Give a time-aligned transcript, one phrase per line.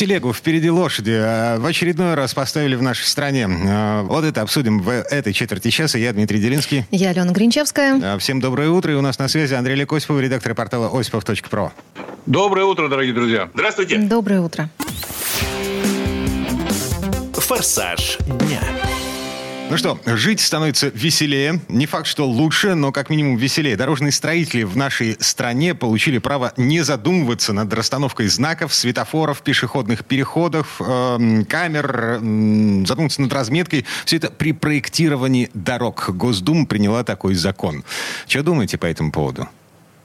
[0.00, 3.46] Телегу впереди лошади э, в очередной раз поставили в нашей стране.
[3.46, 5.98] Э, Вот это обсудим в этой четверти часа.
[5.98, 6.86] Я Дмитрий Делинский.
[6.90, 8.00] Я Алена Гринчевская.
[8.14, 8.94] Э, Всем доброе утро.
[8.94, 11.74] И у нас на связи Андрей Лекосипов, редактор портала осипов.про.
[12.24, 13.50] Доброе утро, дорогие друзья.
[13.52, 13.98] Здравствуйте.
[13.98, 14.70] Доброе утро.
[17.34, 18.62] «Форсаж дня».
[19.70, 21.60] Ну что, жить становится веселее.
[21.68, 23.76] Не факт, что лучше, но как минимум веселее.
[23.76, 30.80] Дорожные строители в нашей стране получили право не задумываться над расстановкой знаков, светофоров, пешеходных переходов,
[30.80, 33.86] эм, камер, м, задуматься над разметкой.
[34.06, 36.10] Все это при проектировании дорог.
[36.16, 37.84] Госдума приняла такой закон.
[38.26, 39.48] Что думаете по этому поводу?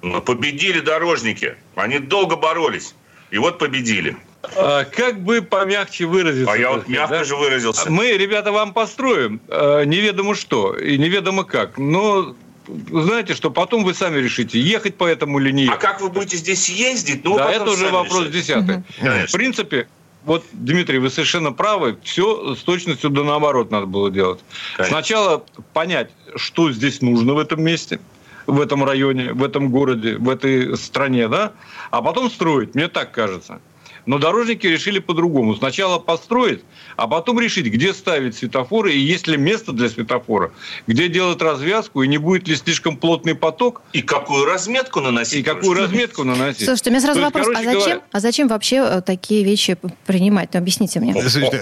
[0.04, 1.55] Ну, победили дорожники.
[1.74, 2.93] Они долго боролись.
[3.32, 4.16] И вот победили.
[4.55, 6.51] А, как бы помягче выразиться.
[6.51, 7.24] А я вот мягко да?
[7.24, 7.90] же выразился.
[7.90, 11.77] Мы, ребята, вам построим э, неведомо что и неведомо как.
[11.77, 12.35] Но
[12.68, 15.79] знаете что, потом вы сами решите, ехать по этому или не А ехать.
[15.79, 17.24] как вы будете здесь ездить?
[17.24, 18.40] Ну, да, это уже вопрос решите.
[18.40, 18.84] десятый.
[18.99, 19.27] Конечно.
[19.27, 19.87] В принципе,
[20.26, 21.98] вот, Дмитрий, вы совершенно правы.
[22.04, 24.40] Все с точностью да наоборот надо было делать.
[24.76, 24.98] Конечно.
[24.98, 25.43] Сначала
[25.74, 27.99] понять, что здесь нужно в этом месте,
[28.48, 31.54] в этом районе, в этом городе, в этой стране, да,
[31.91, 33.59] а потом строить, мне так кажется.
[34.06, 35.56] Но дорожники решили по-другому.
[35.56, 36.62] Сначала построить,
[36.96, 40.52] а потом решить, где ставить светофоры и есть ли место для светофора,
[40.88, 45.40] где делать развязку и не будет ли слишком плотный поток И какую разметку наносить?
[45.40, 46.66] и какую разметку наносить.
[46.66, 47.48] Слушайте, у меня сразу То есть, вопрос.
[47.48, 50.50] А короче зачем, говоря, а зачем вообще э, такие вещи принимать?
[50.54, 51.14] Ну, объясните мне.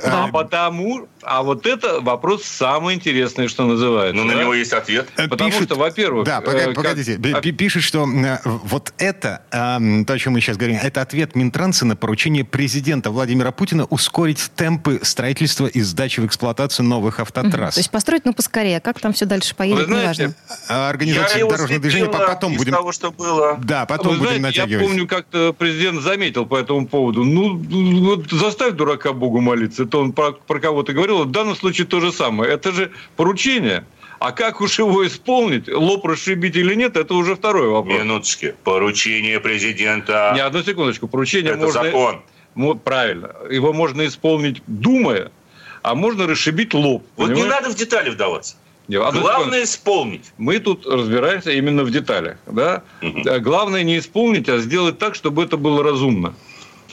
[0.04, 4.16] А а, потому, а вот это вопрос самый интересный, что называется.
[4.16, 4.42] Ну, на да?
[4.42, 5.08] него есть ответ.
[5.18, 7.18] Э, Потому пишут- что, во-первых, Да, э, пога- как- погодите.
[7.18, 11.02] Пи- а- пи- Пишут, что э, вот это, то, о чем мы сейчас говорим, это
[11.02, 17.20] ответ Минтранса на поручение президента Владимира Путина ускорить темпы строительства и сдачи в эксплуатацию новых
[17.20, 17.76] автотрасс.
[17.76, 18.80] То есть построить, ну, поскорее.
[18.80, 20.36] Как там все дальше поедет, Вы знаете, неважно.
[20.70, 22.74] А Организация дорожного движения по- потом будем...
[22.74, 23.58] того, что было.
[23.64, 24.88] Да, потом Вы будем знаете, я натягивать.
[24.88, 27.24] помню, как-то президент заметил по этому поводу.
[27.24, 27.58] Ну,
[28.06, 29.84] вот заставь дурака Богу молиться.
[29.84, 31.13] Это он про, про кого-то говорил.
[31.20, 32.52] В данном случае то же самое.
[32.52, 33.86] Это же поручение.
[34.20, 38.00] А как уж его исполнить, лоб расшибить или нет, это уже второй вопрос.
[38.00, 38.56] Минуточки.
[38.64, 40.32] Поручение президента.
[40.34, 41.08] Не, одну секундочку.
[41.08, 41.84] Поручение Это можно...
[41.84, 42.22] закон.
[42.84, 43.32] Правильно.
[43.50, 45.32] Его можно исполнить думая,
[45.82, 47.04] а можно расшибить лоб.
[47.18, 47.54] Вот не понимаешь?
[47.56, 48.56] надо в детали вдаваться.
[48.88, 50.32] Не, одну Главное исполнить.
[50.38, 52.38] Мы тут разбираемся именно в деталях.
[52.46, 52.84] Да?
[53.02, 56.34] А Главное не исполнить, а сделать так, чтобы это было разумно.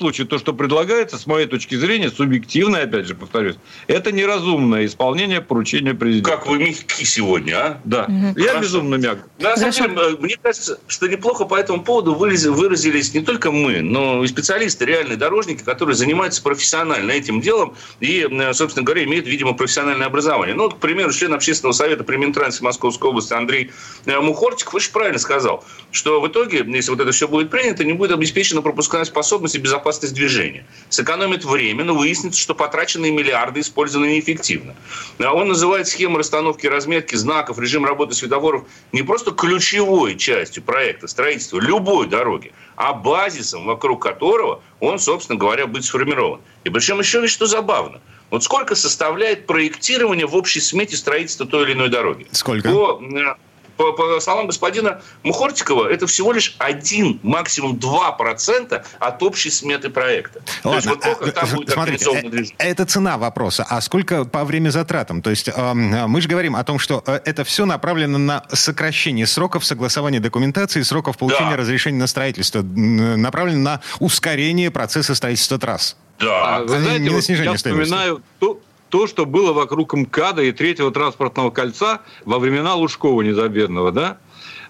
[0.00, 3.56] Случае то, что предлагается, с моей точки зрения, субъективно, опять же повторюсь,
[3.86, 6.30] это неразумное исполнение поручения президента.
[6.30, 7.80] Как вы мягки сегодня, а?
[7.84, 8.06] Да.
[8.08, 8.34] Мгм.
[8.38, 8.60] Я Хорошо.
[8.62, 9.18] безумно мяг.
[9.38, 13.82] На самом деле, мне кажется, что неплохо по этому поводу выразили- выразились не только мы,
[13.82, 19.26] но и специалисты, реальные дорожники, которые занимаются профессионально этим делом и, э, собственно говоря, имеют,
[19.26, 20.56] видимо, профессиональное образование.
[20.56, 23.70] Ну, вот, к примеру, член общественного совета при Минтрансе Московской области Андрей
[24.06, 25.62] э, Мухортик, вы же правильно сказал,
[25.92, 29.58] что в итоге, если вот это все будет принято, не будет обеспечена пропускная способность и
[29.58, 30.64] безопасность движения.
[30.88, 34.74] Сэкономит время, но выяснится, что потраченные миллиарды использованы неэффективно.
[35.18, 40.62] А Он называет схему расстановки и разметки знаков, режим работы светофоров не просто ключевой частью
[40.62, 46.40] проекта строительства любой дороги, а базисом, вокруг которого он, собственно говоря, будет сформирован.
[46.64, 48.00] И причем еще ведь что забавно.
[48.30, 52.26] Вот сколько составляет проектирование в общей смете строительства той или иной дороги?
[52.30, 52.70] Сколько?
[52.70, 53.34] По, э,
[53.80, 60.42] по, по словам господина Мухортикова, это всего лишь 1, максимум 2% от общей сметы проекта.
[60.62, 62.56] То есть вот а, только там э, будет смотрите, организовано э, движение.
[62.58, 63.66] это цена вопроса.
[63.68, 65.22] А сколько по время затратам?
[65.22, 69.26] То есть э, мы же говорим о том, что э, это все направлено на сокращение
[69.26, 71.56] сроков согласования документации, сроков получения Да.
[71.56, 75.96] разрешения на строительство, направлено на ускорение процесса строительства трасс.
[76.18, 76.56] Да.
[76.56, 77.84] А, вы знаете, не на вот снижение я стоимости.
[77.84, 78.60] вспоминаю то,
[78.90, 84.18] то, что было вокруг МКАДа и третьего транспортного кольца во времена Лужкова незабедного, да?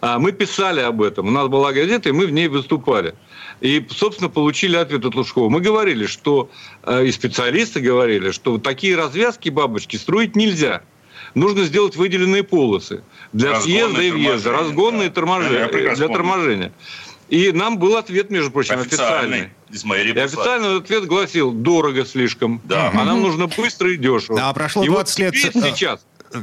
[0.00, 1.28] А, Мы писали об этом.
[1.28, 3.14] У нас была газета, и мы в ней выступали.
[3.60, 5.48] И, собственно, получили ответ от Лужкова.
[5.48, 6.50] Мы говорили, что,
[6.84, 10.82] э, и специалисты говорили, что такие развязки бабочки строить нельзя.
[11.34, 13.02] Нужно сделать выделенные полосы
[13.32, 15.14] для Разгонные съезда и въезда, разгонные да.
[15.14, 16.72] торможения, для торможения.
[17.30, 19.38] И нам был ответ, между прочим, официальный.
[19.44, 19.50] Официальный.
[19.70, 22.60] Из моей И официальный ответ гласил, дорого слишком.
[22.64, 22.90] Да.
[22.92, 24.38] А нам нужно быстро и дешево.
[24.42, 26.00] А прошло и вот 20 лет теперь с- сейчас,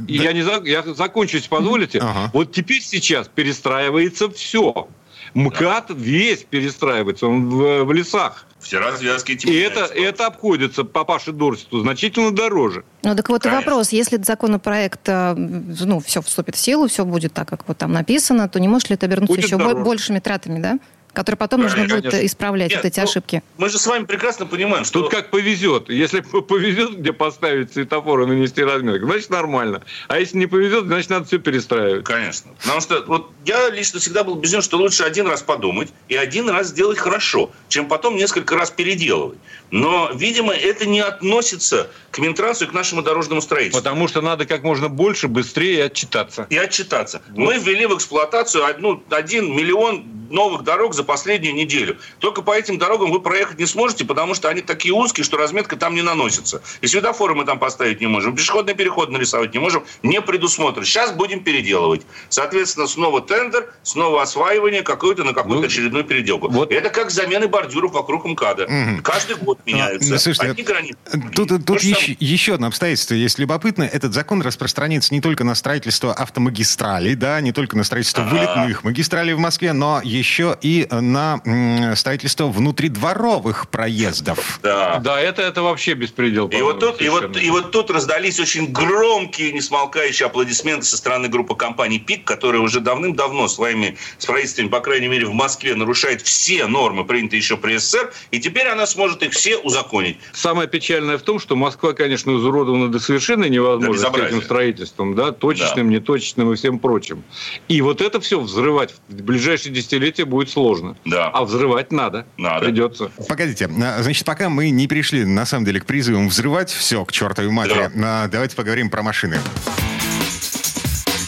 [0.07, 1.99] и я, не за- я закончу, если позволите.
[1.99, 2.31] Ага.
[2.33, 4.87] Вот теперь сейчас перестраивается все.
[5.33, 8.46] МКАД весь перестраивается, он в, в лесах.
[8.59, 12.83] Все развязки эти И это, это обходится папаше Дорсету значительно дороже.
[13.04, 13.62] Ну так вот Конечно.
[13.62, 17.77] и вопрос, если законопроект, э, ну, все вступит в силу, все будет так, как вот
[17.77, 19.83] там написано, то не может ли это обернуться Будет еще дороже.
[19.83, 20.80] большими тратами, да?
[21.13, 22.01] Которые потом нужно Конечно.
[22.01, 23.44] будет исправлять Нет, вот эти ну, ошибки.
[23.57, 25.01] Мы же с вами прекрасно понимаем, что...
[25.01, 25.89] Тут как повезет.
[25.89, 29.81] Если повезет, где поставить светофор и нанести разметку, значит нормально.
[30.09, 32.06] А если не повезет, значит надо все перестраивать.
[32.06, 32.51] Конечно.
[32.62, 36.50] Потому что вот я лично всегда был убежден, что лучше один раз подумать и один
[36.50, 39.39] раз сделать хорошо, чем потом несколько раз переделывать.
[39.71, 43.81] Но, видимо, это не относится к Минтрансу и к нашему дорожному строительству.
[43.81, 46.48] Потому что надо как можно больше, быстрее отчитаться.
[46.50, 47.21] И отчитаться.
[47.30, 51.98] Мы ввели в эксплуатацию одну, один миллион новых дорог за последнюю неделю.
[52.19, 55.75] Только по этим дорогам вы проехать не сможете, потому что они такие узкие, что разметка
[55.75, 56.62] там не наносится.
[56.81, 60.86] И светофоры мы там поставить не можем, пешеходный переход нарисовать не можем, не предусмотрено.
[60.86, 62.04] Сейчас будем переделывать.
[62.30, 66.50] Соответственно, снова тендер, снова осваивание какой-то на какую-то Ну, очередную переделку.
[66.50, 68.68] вот- Это как замены бордюров вокруг МКАДа.
[68.68, 69.01] Мгм.
[69.01, 70.12] Каждый год меняются.
[70.12, 70.98] ну, слушайте, Одни границы.
[71.33, 72.12] Тут, То тут же самое.
[72.12, 73.83] еще, еще одно обстоятельство есть любопытно.
[73.83, 78.31] Этот закон распространится не только на строительство автомагистралей, да, не только на строительство Ага.
[78.36, 84.59] вылетных магистралей в Москве, но еще и на строительство внутридворовых проездов.
[84.63, 84.99] Да.
[84.99, 86.47] Да, это, это вообще беспредел.
[86.47, 87.45] И вот, тут, и, вот, совершенно.
[87.45, 92.79] и вот тут раздались очень громкие, несмолкающие аплодисменты со стороны группы компаний ПИК, которая уже
[92.79, 98.13] давным-давно своими строительствами, по крайней мере, в Москве нарушает все нормы, принятые еще при СССР,
[98.31, 100.17] и теперь она сможет их все узаконить.
[100.33, 104.27] Самое печальное в том, что Москва, конечно, изуродована до совершенной невозможности безобразия.
[104.29, 107.23] этим строительством, да, точечным, неточечным и всем прочим.
[107.67, 110.76] И вот это все взрывать в ближайшие десятилетия будет сложно.
[111.06, 111.27] Да.
[111.27, 112.25] А взрывать надо.
[112.38, 112.65] Надо.
[112.65, 113.12] Придется.
[113.27, 117.12] Погодите, а, значит, пока мы не пришли, на самом деле, к призывам взрывать все к
[117.12, 119.39] чертовой матери, а, давайте поговорим про машины.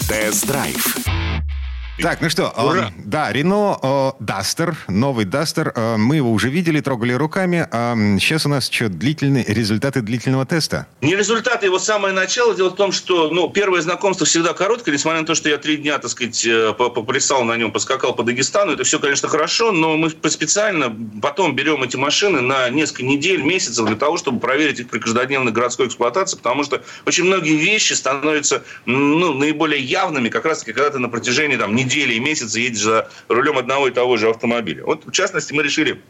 [0.08, 1.09] Тест-драйв.
[2.02, 2.94] Так, ну что, Ура!
[2.98, 7.68] э, да, Рено Дастер, новый Дастер, э, мы его уже видели, трогали руками.
[7.72, 10.88] А, м, сейчас у нас что, длительные результаты длительного теста?
[11.02, 12.56] Не результаты его самое начало.
[12.56, 15.76] Дело в том, что ну, первое знакомство всегда короткое, несмотря на то, что я три
[15.76, 18.72] дня, так сказать, э, по- поплясал на нем, поскакал по Дагестану.
[18.72, 23.86] Это все, конечно, хорошо, но мы специально потом берем эти машины на несколько недель, месяцев
[23.86, 28.64] для того, чтобы проверить их при каждодневной городской эксплуатации, потому что очень многие вещи становятся
[28.86, 33.10] ну, наиболее явными, как раз-таки, когда ты на протяжении там, недели и месяца едешь за
[33.28, 34.84] рулем одного и того же автомобиля.
[34.84, 36.02] Вот, в частности, мы решили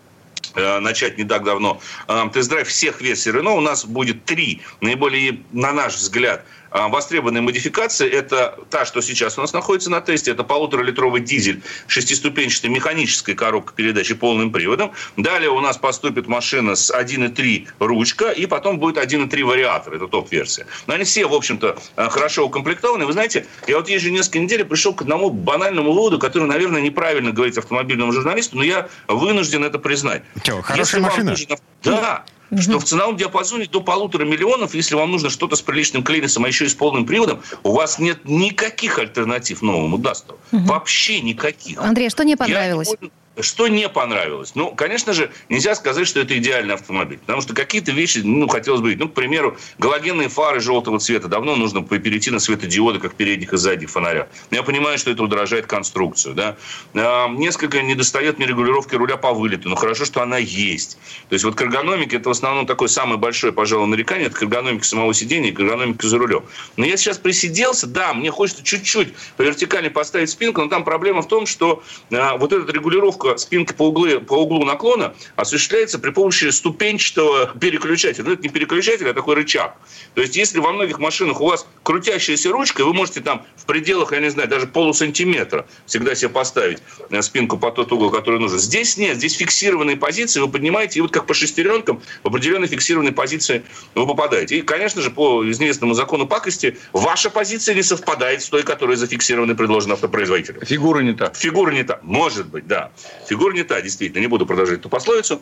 [0.55, 3.57] э, начать не так давно э, тест-драйв всех версий Renault.
[3.57, 8.10] У нас будет три наиболее, на наш взгляд, э, востребованные модификации.
[8.10, 10.31] Это та, что сейчас у нас находится на тесте.
[10.31, 14.92] Это полуторалитровый дизель, шестиступенчатой механической коробкой передач и полным приводом.
[15.18, 19.94] Далее у нас поступит машина с 1.3 ручка, и потом будет 1.3 вариатор.
[19.95, 20.66] Это топ-версия.
[20.88, 23.06] Но они все, в общем-то, э, хорошо укомплектованы.
[23.06, 27.31] Вы знаете, я вот езжу несколько недель пришел к одному банальному выводу, который, наверное, неправильно
[27.31, 30.24] говорить автомобильному журналисту, но я вынужден это признать.
[30.44, 31.31] Чё, хорошая Если машина?
[31.31, 32.24] нужно- Да.
[32.57, 36.47] Что в ценовом диапазоне до полутора миллионов, если вам нужно что-то с приличным клиренсом, а
[36.47, 40.39] еще и с полным приводом, у вас нет никаких альтернатив новому Дастеру.
[40.51, 41.79] Вообще никаких.
[41.79, 42.87] Андрей, а что не Я понравилось?
[42.87, 43.11] понял,
[43.41, 44.53] Что не понравилось?
[44.56, 47.19] Ну, конечно же, нельзя сказать, что это идеальный автомобиль.
[47.19, 48.95] Потому что какие-то вещи, ну, хотелось бы.
[48.95, 51.27] Ну, к примеру, галогенные фары желтого цвета.
[51.27, 54.27] Давно нужно перейти на светодиоды, как передних и задних фонаря.
[54.51, 56.36] Я понимаю, что это удорожает конструкцию.
[56.36, 56.57] Да?
[56.94, 59.69] А, несколько недостает мне регулировки руля по вылету.
[59.69, 60.97] Но хорошо, что она есть.
[61.30, 64.27] То есть вот к эргономике это в основном такое самое большое, пожалуй, нарекание.
[64.27, 66.44] Это к эргономике самого сидения и к эргономике за рулем.
[66.77, 71.21] Но я сейчас присиделся, да, мне хочется чуть-чуть по вертикали поставить спинку, но там проблема
[71.21, 76.12] в том, что а, вот эта регулировка спинки по, углы, по углу наклона осуществляется при
[76.12, 78.26] помощи ступенчатого переключателя.
[78.26, 79.76] Ну, это не переключатель, а такой рычаг.
[80.16, 84.12] То есть, если во многих машинах у вас крутящаяся ручка, вы можете там в пределах,
[84.12, 88.59] я не знаю, даже полусантиметра всегда себе поставить э, спинку по тот угол, который нужен.
[88.59, 93.12] Здесь нет, здесь фиксированные позиции, вы поднимаете, и вот как по шестеренкам в определенной фиксированной
[93.12, 93.64] позиции
[93.95, 94.57] вы попадаете.
[94.57, 99.52] И, конечно же, по известному закону пакости, ваша позиция не совпадает с той, которая зафиксирована
[99.52, 100.62] и предложена автопроизводителем.
[100.66, 101.31] Фигура не та.
[101.33, 102.00] Фигура не та.
[102.02, 102.92] Может быть, да.
[103.28, 104.21] Фигура не та, действительно.
[104.21, 105.42] Не буду продолжать эту пословицу.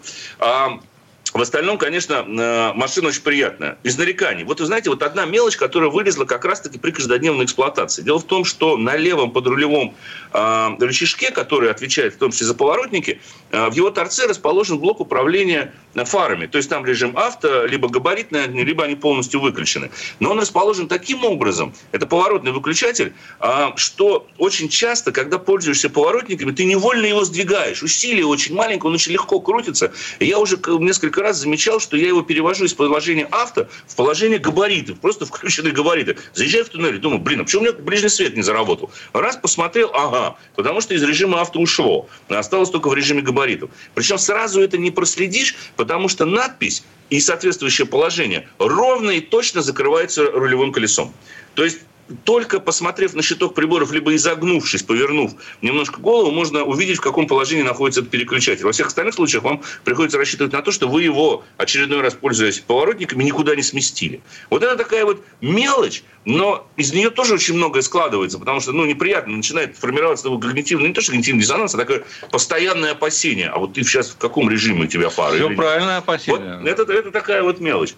[1.38, 3.78] В остальном, конечно, э, машина очень приятная.
[3.84, 4.44] Из нареканий.
[4.44, 8.02] Вот вы знаете, вот одна мелочь, которая вылезла как раз-таки при каждодневной эксплуатации.
[8.02, 9.94] Дело в том, что на левом подрулевом
[10.34, 15.00] э, рычажке, который отвечает в том числе за поворотники, э, в его торце расположен блок
[15.00, 16.48] управления э, фарами.
[16.48, 19.92] То есть там режим авто, либо габаритные либо они полностью выключены.
[20.20, 26.52] Но он расположен таким образом, это поворотный выключатель, а, что очень часто, когда пользуешься поворотниками,
[26.52, 27.84] ты невольно его сдвигаешь.
[27.84, 29.94] Усилие очень маленькое, он очень легко крутится.
[30.20, 35.00] Я уже несколько раз замечал, что я его перевожу из положения авто в положение габаритов,
[35.00, 36.18] просто включенные габариты.
[36.34, 38.92] Заезжаю в туннель, думаю, блин, а почему у меня ближний свет не заработал?
[39.14, 43.70] Раз посмотрел, ага, потому что из режима авто ушло, осталось только в режиме габаритов.
[43.94, 50.30] Причем сразу это не проследишь, потому что надпись и соответствующее положение ровно и точно закрывается
[50.32, 51.14] рулевым колесом.
[51.56, 51.80] То есть
[52.24, 57.64] только посмотрев на щиток приборов, либо изогнувшись, повернув немножко голову, можно увидеть, в каком положении
[57.64, 58.66] находится этот переключатель.
[58.66, 62.60] Во всех остальных случаях вам приходится рассчитывать на то, что вы его, очередной раз пользуясь
[62.60, 64.22] поворотниками, никуда не сместили.
[64.50, 68.86] Вот это такая вот мелочь, но из нее тоже очень многое складывается, потому что, ну,
[68.86, 73.50] неприятно, начинает формироваться такой когнитивный, не то что когнитивный диссонанс, а такое постоянное опасение.
[73.50, 75.38] А вот ты сейчас в каком режиме у тебя фары?
[75.38, 76.60] Все правильное опасение.
[76.60, 77.96] Вот это, это такая вот мелочь.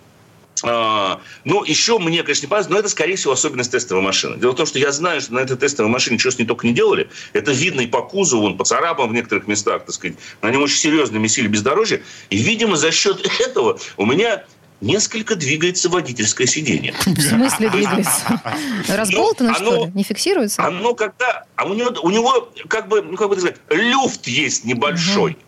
[0.64, 4.38] А, ну, еще мне, конечно, не понравилось, но это, скорее всего, особенность тестовой машины.
[4.38, 6.74] Дело в том, что я знаю, что на этой тестовой машине чего не только не
[6.74, 7.10] делали.
[7.34, 10.18] Это видно и по кузову, он по царапам в некоторых местах, так сказать.
[10.42, 12.04] На нем очень серьезно месили бездорожье.
[12.30, 14.44] И, видимо, за счет этого у меня
[14.82, 16.94] несколько двигается водительское сиденье.
[17.06, 18.42] В смысле двигается?
[18.88, 19.92] Разболтано, что ли?
[19.94, 20.64] Не фиксируется?
[20.64, 21.46] Оно когда...
[21.56, 25.32] А у него, у него как бы, ну, как бы сказать, люфт есть небольшой.
[25.34, 25.40] Угу.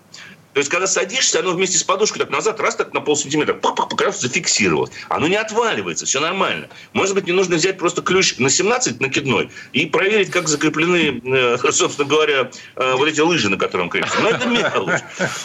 [0.54, 3.78] То есть, когда садишься, оно вместе с подушкой так назад, раз так на полсантиметра, пак
[3.78, 4.92] -пак, как раз зафиксировалось.
[5.08, 6.68] Оно не отваливается, все нормально.
[6.94, 11.58] Может быть, не нужно взять просто ключ на 17 накидной и проверить, как закреплены, э,
[11.72, 14.20] собственно говоря, э, вот эти лыжи, на котором крепятся.
[14.20, 15.02] Но это мелочь.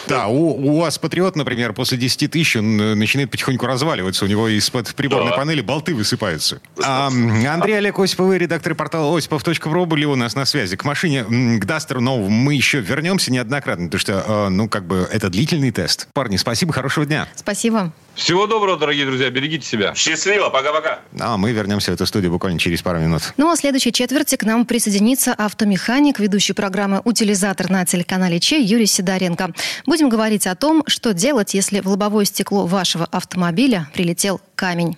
[0.07, 4.25] Да, у, у вас Патриот, например, после 10 тысяч он э, начинает потихоньку разваливаться.
[4.25, 5.37] У него из-под приборной да.
[5.37, 6.59] панели болты высыпаются.
[6.83, 10.75] А, Андрей Олег Осиповый, редактор портала осипов.ру были у нас на связи.
[10.75, 15.29] К машине, к Дастеру новому мы еще вернемся неоднократно, потому что, ну, как бы это
[15.29, 16.07] длительный тест.
[16.13, 17.27] Парни, спасибо, хорошего дня.
[17.35, 17.93] Спасибо.
[18.15, 19.29] Всего доброго, дорогие друзья.
[19.29, 19.93] Берегите себя.
[19.95, 20.49] Счастливо.
[20.49, 20.99] Пока-пока.
[21.19, 23.33] А мы вернемся в эту студию буквально через пару минут.
[23.37, 28.59] Ну а в следующей четверти к нам присоединится автомеханик, ведущий программы «Утилизатор» на телеканале Че
[28.59, 29.53] Юрий Сидоренко.
[29.85, 34.97] Будем говорить о том, что делать, если в лобовое стекло вашего автомобиля прилетел камень.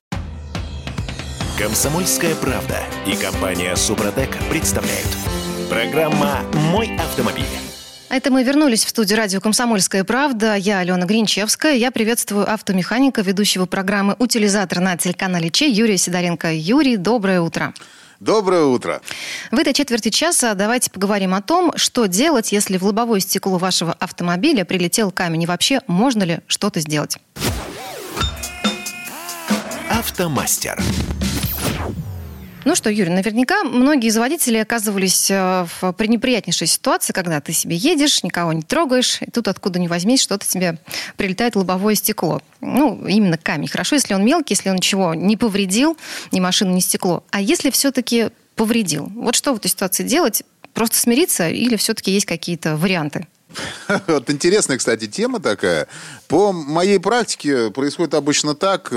[1.58, 5.10] Комсомольская правда и компания «Супротек» представляют.
[5.70, 6.40] Программа
[6.72, 7.69] «Мой автомобиль».
[8.10, 10.56] Это мы вернулись в студию радио «Комсомольская правда».
[10.56, 11.76] Я Алена Гринчевская.
[11.76, 16.52] Я приветствую автомеханика, ведущего программы «Утилизатор» на телеканале Че Юрия Сидоренко.
[16.52, 17.72] Юрий, доброе утро.
[18.20, 19.02] Доброе утро.
[19.52, 23.94] В этой четверти часа давайте поговорим о том, что делать, если в лобовое стекло вашего
[23.94, 25.44] автомобиля прилетел камень.
[25.44, 27.20] И вообще, можно ли что-то сделать?
[29.88, 30.82] Автомастер.
[32.66, 37.78] Ну что, Юрий, наверняка многие из водителей оказывались э, в пренеприятнейшей ситуации, когда ты себе
[37.78, 40.78] едешь, никого не трогаешь, и тут откуда ни возьмись, что-то тебе
[41.16, 42.42] прилетает лобовое стекло.
[42.60, 43.70] Ну, именно камень.
[43.70, 45.98] Хорошо, если он мелкий, если он ничего не повредил,
[46.32, 47.24] ни машину, ни стекло.
[47.32, 49.10] А если все-таки повредил?
[49.16, 50.44] Вот что в этой ситуации делать?
[50.74, 53.28] Просто смириться или все-таки есть какие-то варианты?
[54.08, 55.88] Вот интересная, кстати, тема такая.
[56.28, 58.92] По моей практике происходит обычно так.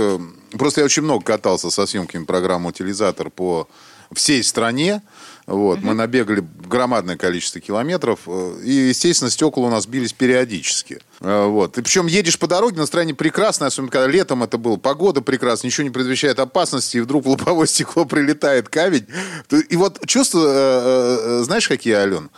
[0.53, 3.69] Э, просто я очень много катался со съемками программы «Утилизатор» по
[4.13, 5.03] всей стране.
[5.47, 5.87] Вот, uh-huh.
[5.87, 8.21] Мы набегали громадное количество километров.
[8.27, 11.01] Э, и, естественно, стекла у нас бились периодически.
[11.21, 11.79] Э, вот.
[11.79, 15.85] И причем едешь по дороге, настроение прекрасное, особенно когда летом это было, погода прекрасная, ничего
[15.85, 19.07] не предвещает опасности, и вдруг в лобовое стекло прилетает камень.
[19.69, 22.31] И вот чувства, знаешь, какие, Ален?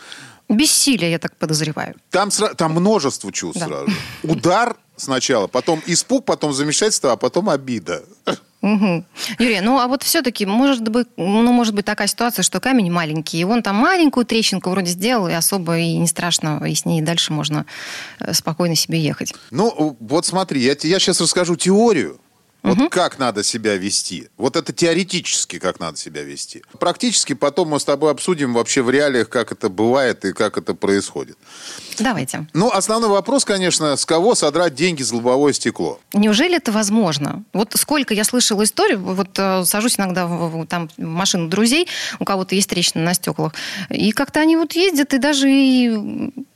[0.49, 1.95] Бессилие, я так подозреваю.
[2.11, 3.67] Там, там множество чувств да.
[3.67, 3.91] сразу.
[4.23, 8.03] Удар сначала, потом испуг, потом замешательство, а потом обида.
[8.61, 9.05] Угу.
[9.37, 13.39] Юрий, ну а вот все-таки может быть, ну, может быть такая ситуация, что камень маленький,
[13.39, 17.01] и он там маленькую трещинку вроде сделал, и особо и не страшно, и с ней
[17.01, 17.67] дальше можно
[18.19, 19.35] э, спокойно себе ехать.
[19.51, 22.19] Ну, вот смотри, я, я сейчас расскажу теорию,
[22.65, 22.89] вот угу.
[22.89, 24.29] как надо себя вести.
[24.37, 26.63] Вот это теоретически, как надо себя вести.
[26.79, 30.73] Практически потом мы с тобой обсудим вообще в реалиях, как это бывает и как это
[30.73, 31.37] происходит.
[31.99, 32.47] Давайте.
[32.53, 35.99] Ну, основной вопрос, конечно, с кого содрать деньги за лобовое стекло?
[36.13, 37.43] Неужели это возможно?
[37.53, 41.87] Вот сколько я слышала историю, вот э, сажусь иногда в, в, там, в машину друзей,
[42.19, 43.53] у кого-то есть трещины на стеклах,
[43.89, 45.89] и как-то они вот ездят и даже и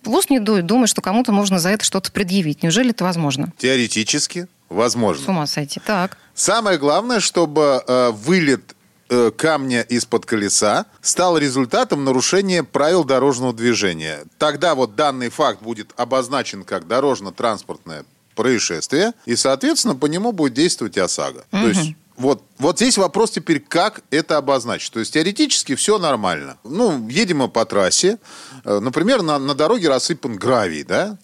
[0.03, 2.63] в ус не дуют, думают, что кому-то можно за это что-то предъявить.
[2.63, 3.53] Неужели это возможно?
[3.57, 5.25] Теоретически возможно.
[5.25, 6.17] С ума сойти, так.
[6.33, 8.75] Самое главное, чтобы э, вылет
[9.09, 14.21] э, камня из-под колеса стал результатом нарушения правил дорожного движения.
[14.37, 20.97] Тогда вот данный факт будет обозначен как дорожно-транспортное происшествие, и, соответственно, по нему будет действовать
[20.97, 21.45] ОСАГО.
[21.51, 21.61] Угу.
[21.61, 24.91] То есть вот, вот здесь вопрос теперь, как это обозначить.
[24.91, 26.57] То есть теоретически все нормально.
[26.65, 28.17] Ну, едем мы по трассе.
[28.65, 31.17] Э, например, на, на дороге рассыпан гравий, да?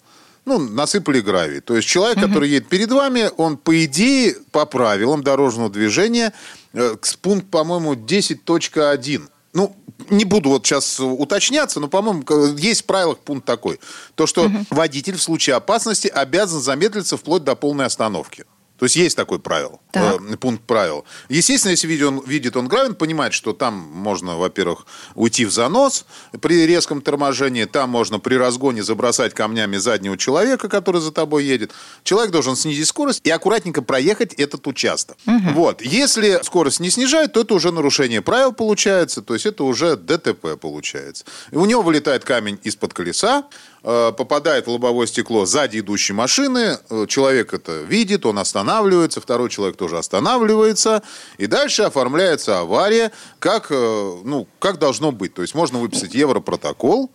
[0.46, 1.60] Ну, насыпали гравий.
[1.60, 2.26] То есть человек, угу.
[2.28, 6.32] который едет перед вами, он, по идее, по правилам дорожного движения,
[6.72, 9.74] э, пункт, по-моему, 10.1 ну,
[10.10, 12.22] не буду вот сейчас уточняться, но, по-моему,
[12.58, 13.80] есть в правилах пункт такой.
[14.14, 14.66] То, что угу.
[14.68, 18.44] водитель в случае опасности обязан замедлиться вплоть до полной остановки.
[18.78, 21.04] То есть есть такое правило, э, пункт правил.
[21.28, 26.04] Естественно, если видит он, видит он гравин, понимает, что там можно, во-первых, уйти в занос
[26.40, 31.72] при резком торможении, там можно при разгоне забросать камнями заднего человека, который за тобой едет.
[32.04, 35.16] Человек должен снизить скорость и аккуратненько проехать этот участок.
[35.26, 35.52] Угу.
[35.54, 35.82] Вот.
[35.82, 40.58] Если скорость не снижает, то это уже нарушение правил получается, то есть это уже ДТП
[40.60, 41.24] получается.
[41.50, 43.44] И у него вылетает камень из-под колеса,
[43.75, 49.48] Э, попадает в лобовое стекло сзади идущей машины, э, человек это видит, он останавливается, второй
[49.50, 51.02] человек тоже останавливается,
[51.38, 55.34] и дальше оформляется авария, как, э, ну, как должно быть.
[55.34, 57.10] То есть можно выписать европротокол,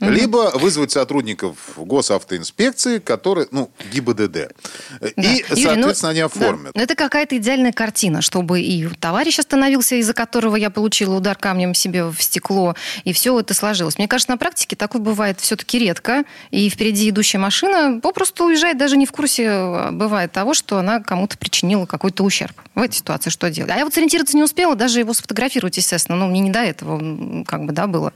[0.00, 0.10] Угу.
[0.10, 4.32] Либо вызвать сотрудников госавтоинспекции, которые, ну, ГИБДД.
[4.32, 4.48] Да.
[5.16, 6.72] И, Юрий, соответственно, ну, они оформят.
[6.74, 6.82] Да.
[6.82, 12.04] Это какая-то идеальная картина, чтобы и товарищ остановился, из-за которого я получила удар камнем себе
[12.06, 12.74] в стекло,
[13.04, 13.96] и все это сложилось.
[13.98, 18.96] Мне кажется, на практике такое бывает все-таки редко, и впереди идущая машина попросту уезжает, даже
[18.96, 22.60] не в курсе а, бывает того, что она кому-то причинила какой-то ущерб.
[22.74, 23.70] В этой ситуации что делать?
[23.70, 27.44] А я вот сориентироваться не успела, даже его сфотографировать, естественно, но мне не до этого
[27.44, 28.12] как бы, да, было.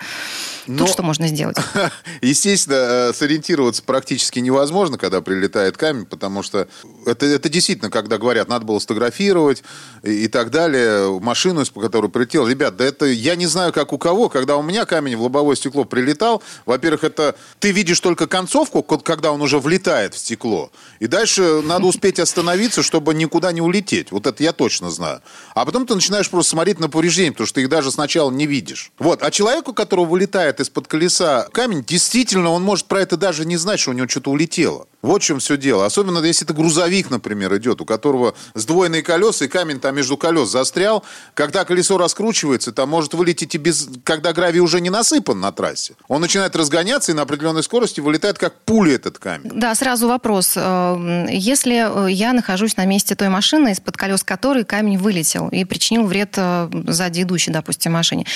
[0.66, 0.86] Тут Но...
[0.86, 1.56] что можно сделать?
[2.22, 6.68] Естественно, э, сориентироваться практически невозможно, когда прилетает камень, потому что
[7.06, 9.62] это, это действительно, когда говорят, надо было сфотографировать
[10.02, 12.46] и, и так далее, машину, по которой прилетел.
[12.46, 15.56] Ребят, да это я не знаю, как у кого, когда у меня камень в лобовое
[15.56, 20.70] стекло прилетал, во-первых, это ты видишь только концовку, когда он уже влетает в стекло,
[21.00, 24.12] и дальше надо успеть остановиться, чтобы никуда не улететь.
[24.12, 25.22] Вот это я точно знаю.
[25.54, 28.46] А потом ты начинаешь просто смотреть на повреждения, потому что ты их даже сначала не
[28.46, 28.92] видишь.
[28.98, 29.22] Вот.
[29.22, 33.80] А человеку, которого вылетает из-под колеса камень, действительно, он может про это даже не знать,
[33.80, 34.86] что у него что-то улетело.
[35.00, 35.86] Вот в чем все дело.
[35.86, 40.48] Особенно если это грузовик, например, идет, у которого сдвоенные колеса, и камень там между колес
[40.48, 41.04] застрял.
[41.34, 43.88] Когда колесо раскручивается, там может вылететь и без...
[44.02, 45.94] Когда гравий уже не насыпан на трассе.
[46.08, 49.50] Он начинает разгоняться, и на определенной скорости вылетает как пуля этот камень.
[49.54, 50.54] Да, сразу вопрос.
[50.56, 55.64] Э, если э, я нахожусь на месте той машины, из-под колес которой камень вылетел и
[55.64, 58.26] причинил вред э, сзади идущей, допустим, машине,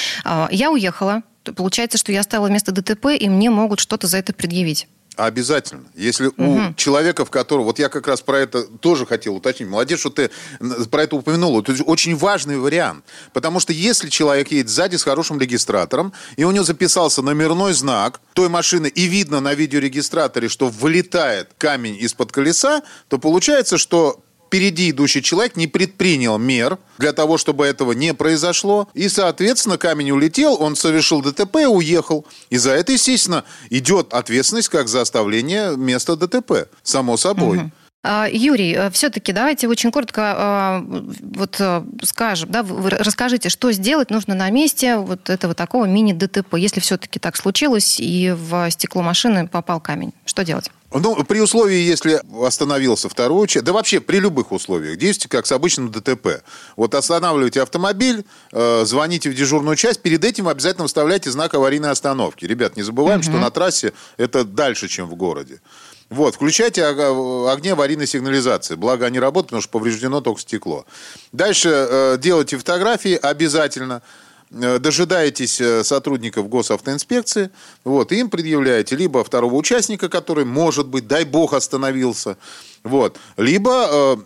[0.51, 1.23] я уехала,
[1.57, 4.87] получается, что я стала вместо ДТП, и мне могут что-то за это предъявить.
[5.17, 5.85] Обязательно.
[5.95, 6.35] Если угу.
[6.39, 7.67] у человека, в которого...
[7.67, 9.69] Вот я как раз про это тоже хотел уточнить.
[9.69, 10.31] Молодец, что ты
[10.91, 11.61] про это упомянул.
[11.61, 13.05] Это очень важный вариант.
[13.33, 18.21] Потому что если человек едет сзади с хорошим регистратором, и у него записался номерной знак
[18.33, 24.91] той машины, и видно на видеорегистраторе, что вылетает камень из-под колеса, то получается, что впереди
[24.91, 28.87] идущий человек не предпринял мер для того, чтобы этого не произошло.
[28.93, 32.27] И, соответственно, камень улетел, он совершил ДТП уехал.
[32.51, 36.69] И за это, естественно, идет ответственность как за оставление места ДТП.
[36.83, 37.59] Само собой.
[37.59, 37.71] Угу.
[38.05, 40.85] Юрий, э, все-таки давайте очень коротко а,
[41.21, 46.57] вот э, скажем, да, вы расскажите, что сделать нужно на месте вот этого такого мини-ДТП,
[46.57, 50.13] если все-таки так случилось и в стекло машины попал камень.
[50.27, 50.73] Что делать?
[50.95, 55.53] Ну, при условии, если остановился второй человек, да вообще при любых условиях, действуйте как с
[55.53, 56.43] обычным ДТП.
[56.77, 62.45] Вот останавливайте автомобиль, э, звоните в дежурную часть, перед этим обязательно вставляйте знак аварийной остановки.
[62.45, 63.25] Ребят, не забываем, угу.
[63.25, 65.61] что на трассе это дальше, чем в городе.
[66.13, 68.75] Вот, включайте огни аварийной сигнализации.
[68.75, 70.85] Благо они работают, потому что повреждено только стекло.
[71.33, 74.03] Дальше э, делайте фотографии обязательно.
[74.51, 77.51] Э, дожидаетесь э, сотрудников госавтоинспекции,
[77.85, 82.37] вот, им предъявляете либо второго участника, который, может быть, дай бог, остановился,
[82.83, 84.17] вот, либо э,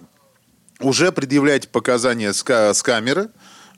[0.81, 3.29] уже предъявляете показания с, с камеры,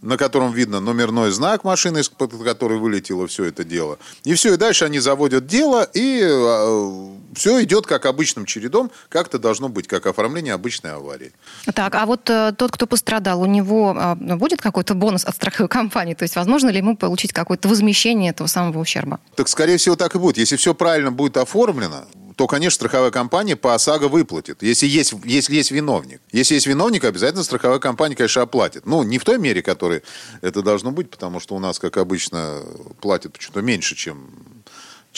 [0.03, 3.99] на котором видно номерной знак машины, из которой вылетело все это дело.
[4.25, 9.29] И все, и дальше они заводят дело, и э, все идет как обычным чередом, как
[9.29, 11.33] это должно быть, как оформление обычной аварии.
[11.75, 15.69] Так, а вот э, тот, кто пострадал, у него э, будет какой-то бонус от страховой
[15.69, 16.15] компании?
[16.15, 19.21] То есть возможно ли ему получить какое-то возмещение этого самого ущерба?
[19.35, 20.39] Так, скорее всего, так и будет.
[20.39, 22.05] Если все правильно будет оформлено,
[22.39, 26.21] то, конечно, страховая компания по ОСАГО выплатит, если есть, если есть виновник.
[26.31, 28.87] Если есть виновник, обязательно страховая компания, конечно, оплатит.
[28.87, 30.05] Ну, не в той мере, которой
[30.41, 32.63] это должно быть, потому что у нас, как обычно,
[33.01, 34.31] платят почему-то меньше, чем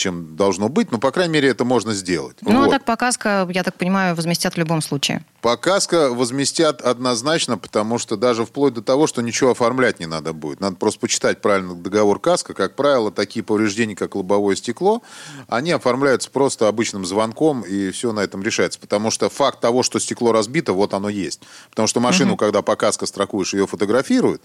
[0.01, 2.37] чем должно быть, но, по крайней мере, это можно сделать.
[2.41, 2.67] Ну, а вот.
[2.67, 5.23] а так показка, я так понимаю, возместят в любом случае.
[5.41, 10.59] Показка возместят однозначно, потому что даже вплоть до того, что ничего оформлять не надо будет.
[10.59, 12.53] Надо просто почитать правильно договор каска.
[12.53, 15.01] Как правило, такие повреждения, как лобовое стекло,
[15.47, 18.79] они оформляются просто обычным звонком, и все на этом решается.
[18.79, 21.41] Потому что факт того, что стекло разбито, вот оно есть.
[21.69, 22.37] Потому что машину, угу.
[22.37, 24.41] когда по каско страхуешь, ее фотографируют,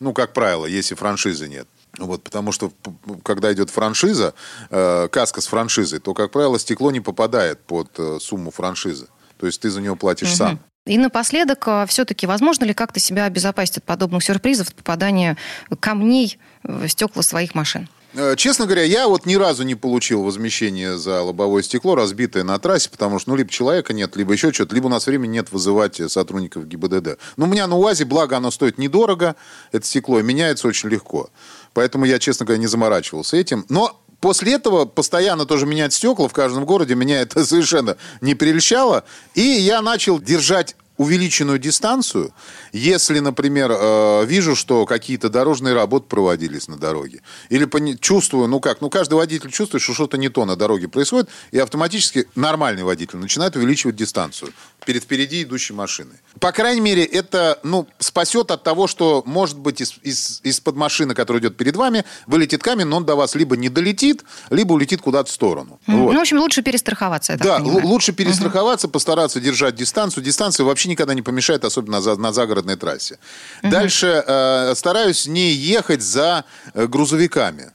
[0.00, 1.68] ну, как правило, если франшизы нет.
[1.98, 2.72] Вот, потому что
[3.22, 4.34] когда идет франшиза,
[4.70, 9.08] э, каска с франшизой, то, как правило, стекло не попадает под э, сумму франшизы.
[9.38, 10.36] То есть ты за него платишь угу.
[10.36, 10.60] сам.
[10.84, 15.36] И напоследок, а, все-таки возможно ли как-то себя обезопасить от подобных сюрпризов, от попадания
[15.78, 17.88] камней в стекла своих машин?
[18.14, 22.58] Э, честно говоря, я вот ни разу не получил возмещение за лобовое стекло, разбитое на
[22.58, 25.50] трассе, потому что, ну, либо человека нет, либо еще что-то, либо у нас времени нет
[25.50, 27.18] вызывать сотрудников ГИБДД.
[27.36, 29.34] Но у меня на УАЗе, благо оно стоит недорого,
[29.70, 31.30] это стекло, и меняется очень легко.
[31.74, 33.64] Поэтому я, честно говоря, не заморачивался этим.
[33.68, 39.02] Но После этого постоянно тоже менять стекла в каждом городе меня это совершенно не прельщало.
[39.34, 42.32] И я начал держать увеличенную дистанцию,
[42.72, 48.80] если, например, э, вижу, что какие-то дорожные работы проводились на дороге, или чувствую, ну как,
[48.80, 53.18] ну каждый водитель чувствует, что что-то не то на дороге происходит, и автоматически нормальный водитель
[53.18, 54.52] начинает увеличивать дистанцию
[54.86, 56.16] перед впереди идущей машиной.
[56.40, 61.14] По крайней мере, это ну, спасет от того, что, может быть, из, из, из-под машины,
[61.14, 65.00] которая идет перед вами, вылетит камень, но он до вас либо не долетит, либо улетит
[65.00, 65.80] куда-то в сторону.
[65.86, 65.96] Mm.
[65.98, 66.12] Вот.
[66.12, 68.92] Ну, в общем, лучше перестраховаться, Да, лучше перестраховаться, угу.
[68.92, 70.22] постараться держать дистанцию.
[70.22, 73.18] Дистанция вообще никогда не помешает, особенно на, на загородной трассе.
[73.62, 73.70] Угу.
[73.70, 77.72] Дальше э, стараюсь не ехать за э, грузовиками.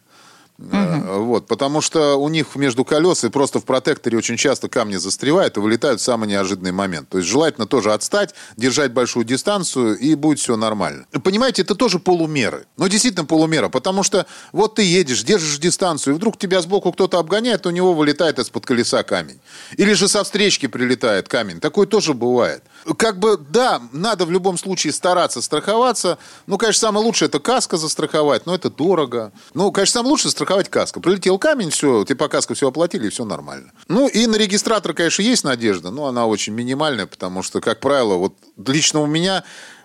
[0.60, 1.24] Угу.
[1.26, 5.56] Вот, потому что у них между колес и просто в протекторе очень часто камни застревают
[5.56, 7.10] и вылетают в самый неожиданный момент.
[7.10, 11.06] То есть желательно тоже отстать, держать большую дистанцию, и будет все нормально.
[11.24, 12.66] Понимаете, это тоже полумеры.
[12.76, 17.20] Ну, действительно полумера, потому что вот ты едешь, держишь дистанцию, и вдруг тебя сбоку кто-то
[17.20, 19.40] обгоняет, у него вылетает из-под колеса камень.
[19.78, 21.60] Или же со встречки прилетает камень.
[21.60, 22.64] Такое тоже бывает.
[22.96, 26.18] Как бы, да, надо в любом случае стараться страховаться.
[26.46, 29.32] Ну, конечно, самое лучшее это каска застраховать, но это дорого.
[29.54, 31.00] Ну, конечно, самое лучшее страховать каско.
[31.00, 33.72] Прилетел камень, все, ты по каско все оплатили, и все нормально.
[33.88, 38.16] Ну, и на регистратор, конечно, есть надежда, но она очень минимальная, потому что, как правило,
[38.16, 39.44] вот лично у меня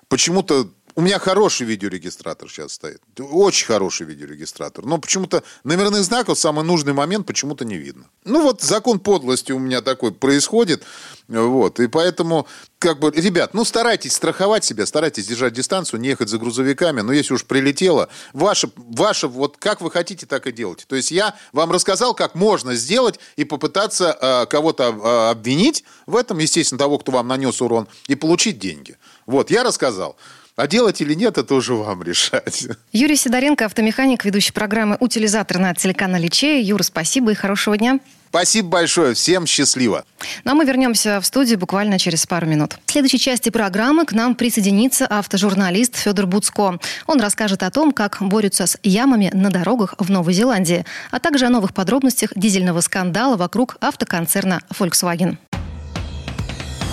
[0.08, 3.00] почему-то у меня хороший видеорегистратор сейчас стоит.
[3.18, 4.84] Очень хороший видеорегистратор.
[4.84, 8.04] Но почему-то номерных знаков самый нужный момент почему-то не видно.
[8.24, 10.82] Ну вот закон подлости у меня такой происходит.
[11.28, 11.80] Вот.
[11.80, 12.46] И поэтому,
[12.78, 17.00] как бы, ребят, ну старайтесь страховать себя, старайтесь держать дистанцию, не ехать за грузовиками.
[17.00, 20.84] Но если уж прилетело, ваше, ваше вот как вы хотите, так и делайте.
[20.86, 26.16] То есть я вам рассказал, как можно сделать и попытаться э, кого-то э, обвинить в
[26.16, 28.96] этом, естественно, того, кто вам нанес урон, и получить деньги.
[29.26, 30.16] Вот, я рассказал.
[30.54, 32.66] А делать или нет, это уже вам решать.
[32.92, 36.62] Юрий Сидоренко, автомеханик, ведущий программы «Утилизатор» на телеканале Чея.
[36.62, 38.00] Юра, спасибо и хорошего дня.
[38.28, 39.14] Спасибо большое.
[39.14, 40.04] Всем счастливо.
[40.44, 42.78] Ну а мы вернемся в студию буквально через пару минут.
[42.86, 46.78] В следующей части программы к нам присоединится автожурналист Федор Буцко.
[47.06, 51.46] Он расскажет о том, как борются с ямами на дорогах в Новой Зеландии, а также
[51.46, 55.36] о новых подробностях дизельного скандала вокруг автоконцерна Volkswagen.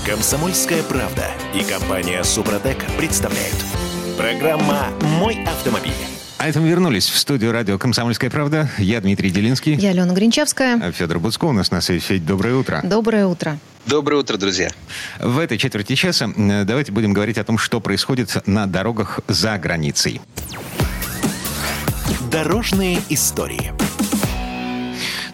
[0.05, 3.55] Комсомольская правда и компания Супротек представляют.
[4.17, 4.87] Программа
[5.19, 5.91] «Мой автомобиль».
[6.37, 8.69] А это мы вернулись в студию радио «Комсомольская правда».
[8.77, 9.75] Я Дмитрий Делинский.
[9.75, 10.79] Я Алена Гринчевская.
[10.81, 11.99] А Федор Буцко у нас на связи.
[11.99, 12.79] Федь, доброе утро.
[12.83, 13.59] Доброе утро.
[13.85, 14.69] Доброе утро, друзья.
[15.19, 20.21] В этой четверти часа давайте будем говорить о том, что происходит на дорогах за границей.
[22.31, 23.73] Дорожные истории.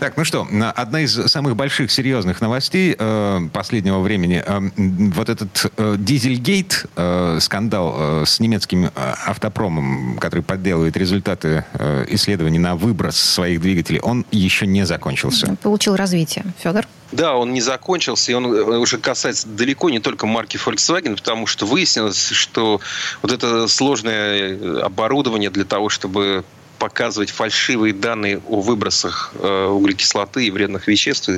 [0.05, 4.43] Так, ну что, одна из самых больших серьезных новостей э, последнего времени.
[4.45, 11.65] Э, вот этот э, Дизельгейт, э, скандал э, с немецким э, автопромом, который подделывает результаты
[11.73, 15.57] э, исследований на выброс своих двигателей, он еще не закончился.
[15.63, 16.45] Получил развитие.
[16.59, 16.85] Федор?
[17.11, 21.47] Да, он не закончился, и он э, уже касается далеко не только марки Volkswagen, потому
[21.47, 22.79] что выяснилось, что
[23.23, 26.43] вот это сложное э, оборудование для того, чтобы
[26.77, 31.29] показывать фальшивые данные о выбросах э, углекислоты и вредных веществ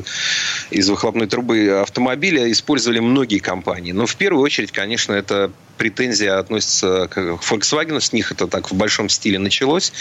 [0.69, 3.91] из выхлопной трубы автомобиля использовали многие компании.
[3.91, 7.99] Но в первую очередь, конечно, это претензия относится к Volkswagen.
[7.99, 9.93] С них это так в большом стиле началось.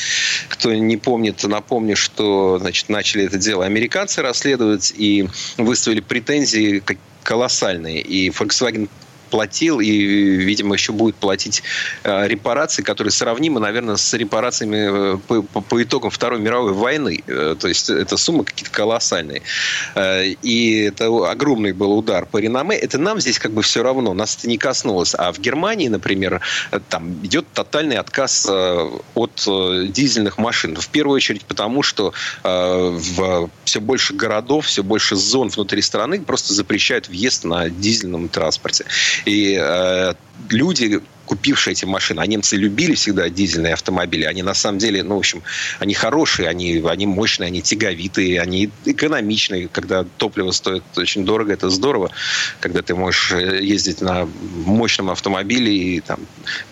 [0.49, 6.83] Кто не помнит, напомню, что значит, начали это дело американцы расследовать и выставили претензии
[7.23, 8.01] колоссальные.
[8.01, 8.89] И Volkswagen
[9.27, 11.63] платил и, видимо, еще будет платить
[12.05, 17.23] э, репарации, которые сравнимы, наверное, с репарациями э, по, по, по итогам Второй мировой войны.
[17.27, 19.43] Э, то есть это суммы какие-то колоссальные.
[20.43, 22.77] И это огромный был удар по реноме.
[22.77, 25.15] Это нам здесь как бы все равно, нас это не коснулось.
[25.15, 26.41] А в Германии, например,
[26.89, 29.49] там идет тотальный отказ от
[29.93, 30.77] дизельных машин.
[30.77, 32.13] В первую очередь потому, что
[32.43, 38.85] в все больше городов, все больше зон внутри страны просто запрещают въезд на дизельном транспорте.
[39.27, 40.15] И э,
[40.49, 45.17] люди, купившие эти машины, а немцы любили всегда дизельные автомобили, они на самом деле, ну,
[45.17, 45.43] в общем,
[45.81, 51.69] они хорошие, они, они мощные, они тяговитые, они экономичные, когда топливо стоит очень дорого, это
[51.69, 52.13] здорово,
[52.61, 54.29] когда ты можешь э, ездить на
[54.65, 56.21] мощном автомобиле и там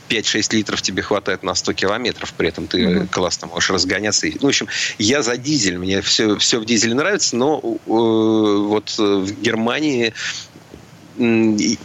[0.08, 3.08] 5-6 литров тебе хватает на 100 километров, при этом ты mm-hmm.
[3.08, 4.26] классно можешь разгоняться.
[4.26, 8.94] Ну, в общем, я за дизель, мне все, все в дизеле нравится, но э, вот
[8.96, 10.14] в Германии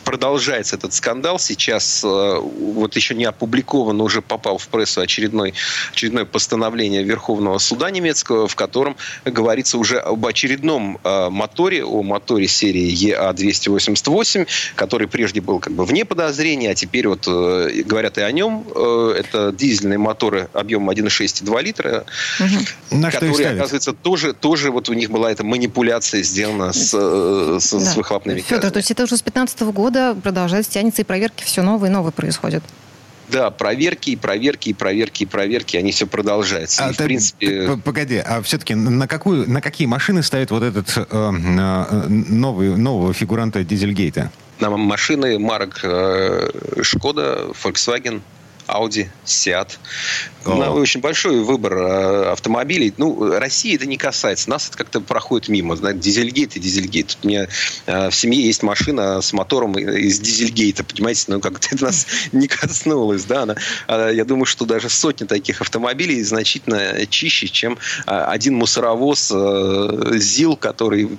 [0.04, 1.40] продолжается этот скандал.
[1.40, 5.54] Сейчас вот еще не опубликован, уже попал в прессу очередной,
[5.92, 12.92] очередное постановление Верховного суда немецкого, в котором говорится уже об очередном моторе, о моторе серии
[12.92, 18.66] EA288, который прежде был как бы вне подозрения, а теперь вот говорят и о нем.
[18.70, 22.06] Это дизельные моторы объемом 1,6 и 2 литра,
[22.40, 23.02] угу.
[23.02, 27.80] которые, оказывается, тоже, тоже вот у них была эта манипуляция сделана с, с, да.
[27.80, 28.74] с выхлопными Федор, газами.
[28.74, 32.14] то есть это уже с 2015 года продолжается, тянется, и проверки все новые и новые
[32.14, 32.64] происходят.
[33.28, 36.86] Да, проверки, и проверки, и проверки, и проверки, они все продолжаются.
[36.86, 37.78] А, и, в принципе...
[37.84, 43.14] Погоди, а все-таки на, какую, на какие машины ставят вот этот э, э, новый, нового
[43.14, 44.32] фигуранта Дизельгейта?
[44.60, 46.50] На машины марок э,
[46.82, 48.22] Шкода, Volkswagen,
[48.74, 49.78] Audi, Seat.
[50.46, 50.80] Oh.
[50.80, 52.94] Очень большой выбор э, автомобилей.
[52.98, 54.50] Ну, России это не касается.
[54.50, 55.76] Нас это как-то проходит мимо.
[55.76, 57.08] Знаете, дизельгейт и дизельгейт.
[57.08, 57.48] Тут у меня
[57.86, 60.84] э, в семье есть машина с мотором из дизельгейта.
[60.84, 63.26] Понимаете, ну как-то это нас не коснулось.
[63.26, 63.44] Да?
[63.44, 63.56] Она,
[63.88, 70.56] а, я думаю, что даже сотни таких автомобилей значительно чище, чем один мусоровоз э, ЗИЛ,
[70.56, 71.10] который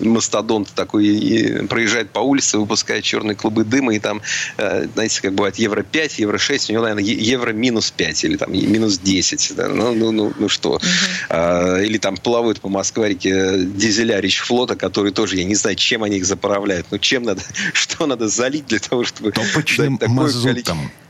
[0.00, 4.22] мастодонт такой и проезжает по улице, выпускает черные клубы дыма, и там,
[4.56, 8.36] э, знаете, как бывает, евро 5, евро 6, у него, наверное, евро минус 5 или
[8.36, 9.52] там минус 10.
[9.56, 9.68] Да?
[9.68, 10.80] Ну, ну, ну, ну что.
[11.30, 11.84] Uh-huh.
[11.84, 16.24] Или там плавают по Москварике дизеля флота, которые тоже, я не знаю, чем они их
[16.24, 16.86] заправляют.
[16.90, 19.32] Ну, чем надо, что надо залить для того, чтобы...
[19.32, 20.52] Топочным мазутом.
[20.52, 21.01] Количество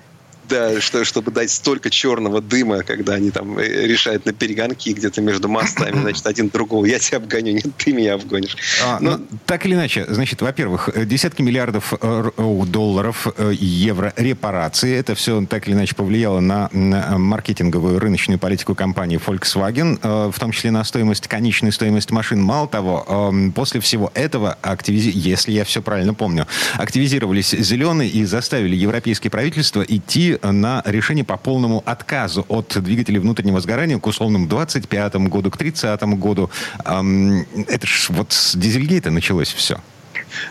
[0.53, 5.23] да, что, чтобы дать столько черного дыма, когда они там э, решают на перегонки где-то
[5.23, 8.57] между мостами, значит, один другого, я тебя обгоню, нет, ты меня обгонишь.
[8.85, 9.17] А, Но...
[9.17, 12.31] ну, так или иначе, значит, во-первых, э, десятки миллиардов э,
[12.67, 19.19] долларов, евро репарации, это все так или иначе повлияло на, на маркетинговую рыночную политику компании
[19.25, 22.43] Volkswagen, в том числе на стоимость, конечную стоимость машин.
[22.43, 25.13] Мало того, после всего этого, активизи...
[25.15, 31.37] если я все правильно помню, активизировались зеленые и заставили европейские правительства идти на решение по
[31.37, 36.51] полному отказу от двигателей внутреннего сгорания к условному 25 году, к 30 году.
[36.85, 39.79] Это ж вот с Дизельгейта началось все.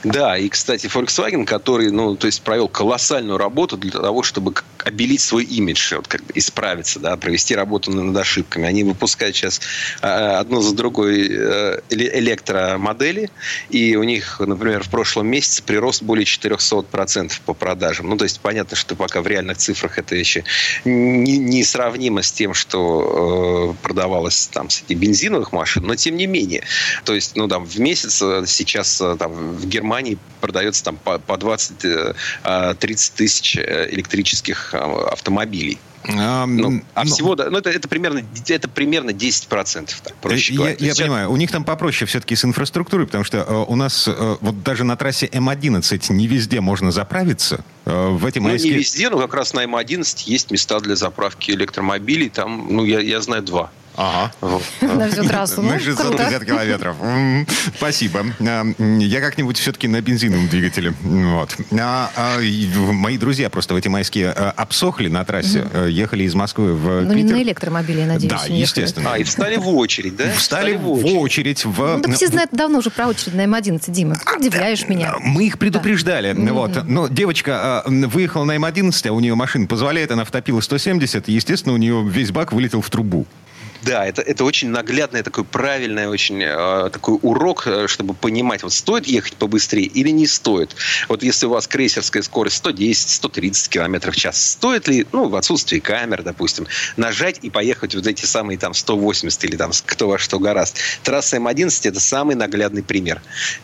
[0.04, 4.54] Да, и, кстати, Volkswagen, который, ну, то есть провел колоссальную работу для того, чтобы
[4.86, 8.68] обелить свой имидж, вот как бы исправиться, да, провести работу над ошибками.
[8.68, 9.62] Они выпускают сейчас
[10.02, 13.30] э, одну за другой э, электромодели,
[13.70, 18.10] и у них, например, в прошлом месяце прирост более 400% по продажам.
[18.10, 20.44] Ну, то есть понятно, что пока в реальных цифрах это еще
[20.86, 26.64] не, сравнимо с тем, что э, продавалось там среди бензиновых машин, но тем не менее.
[27.06, 31.34] То есть, ну, там, в месяц э, сейчас там в Германии продается там по, по
[31.34, 32.76] 20-30 э,
[33.16, 35.80] тысяч электрических автомобилей.
[36.04, 40.58] А, ну, а ну, всего, ну, это, это, примерно, это примерно 10%, так, проще я,
[40.58, 40.76] говоря.
[40.80, 44.08] Я, я понимаю, у них там попроще все-таки с инфраструктурой, потому что э, у нас
[44.08, 47.64] э, вот даже на трассе М11 не везде можно заправиться.
[47.86, 48.74] Э, в эти ну, майские...
[48.74, 52.30] не везде, но как раз на М11 есть места для заправки электромобилей.
[52.30, 53.70] Там, ну, я, я знаю два.
[53.96, 54.32] Ага.
[54.82, 55.62] На всю трассу.
[55.62, 56.96] На 650 километров.
[57.76, 58.26] Спасибо.
[58.40, 60.94] А, я как-нибудь все-таки на бензиновом двигателе.
[61.02, 61.56] Вот.
[61.80, 62.40] А, а,
[62.92, 65.68] мои друзья просто в эти майские обсохли на трассе.
[65.90, 68.32] Ехали из Москвы в Ну, не на электромобиле, я надеюсь.
[68.32, 69.14] Да, естественно.
[69.14, 70.32] А, и встали в очередь, да?
[70.32, 71.66] Встали в очередь.
[71.66, 71.98] В...
[71.98, 74.16] Ну, так все знают давно уже про очередь на М11, Дима.
[74.16, 75.16] Ты удивляешь меня.
[75.20, 76.34] Мы их предупреждали.
[76.52, 76.84] Вот.
[76.86, 81.74] Но девочка выехала на М11, а у нее машина позволяет, она втопила 170, и, естественно,
[81.74, 83.26] у нее весь бак вылетел в трубу.
[83.82, 88.74] Да, это, это очень наглядный, такой правильный, очень э, такой урок, э, чтобы понимать, вот
[88.74, 90.76] стоит ехать побыстрее или не стоит.
[91.10, 95.80] Вот если у вас крейсерская скорость 110-130 км в час, стоит ли, ну, в отсутствии
[95.80, 100.38] камер, допустим, нажать и поехать вот эти самые там 180 или там кто во что
[100.38, 100.78] гораст.
[101.04, 103.22] Трасса М11 это самый наглядный пример.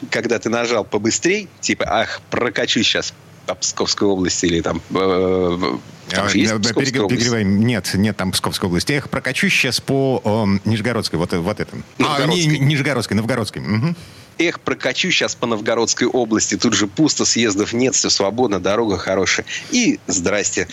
[0.10, 3.14] Когда ты нажал побыстрее, типа, ах, прокачу сейчас
[3.48, 5.78] по Псковской области или там э,
[6.10, 7.66] там а, есть Перегреваем.
[7.66, 8.92] Нет, нет там Псковской области.
[8.92, 11.84] Я их прокачу сейчас по э, Нижегородской, вот, вот этом.
[12.00, 13.62] А, не, Нижегородской, Новгородской.
[13.62, 13.96] Угу.
[14.40, 16.56] Эх, прокачу сейчас по Новгородской области.
[16.58, 19.46] Тут же пусто, съездов нет, все свободно, дорога хорошая.
[19.72, 20.68] И здрасте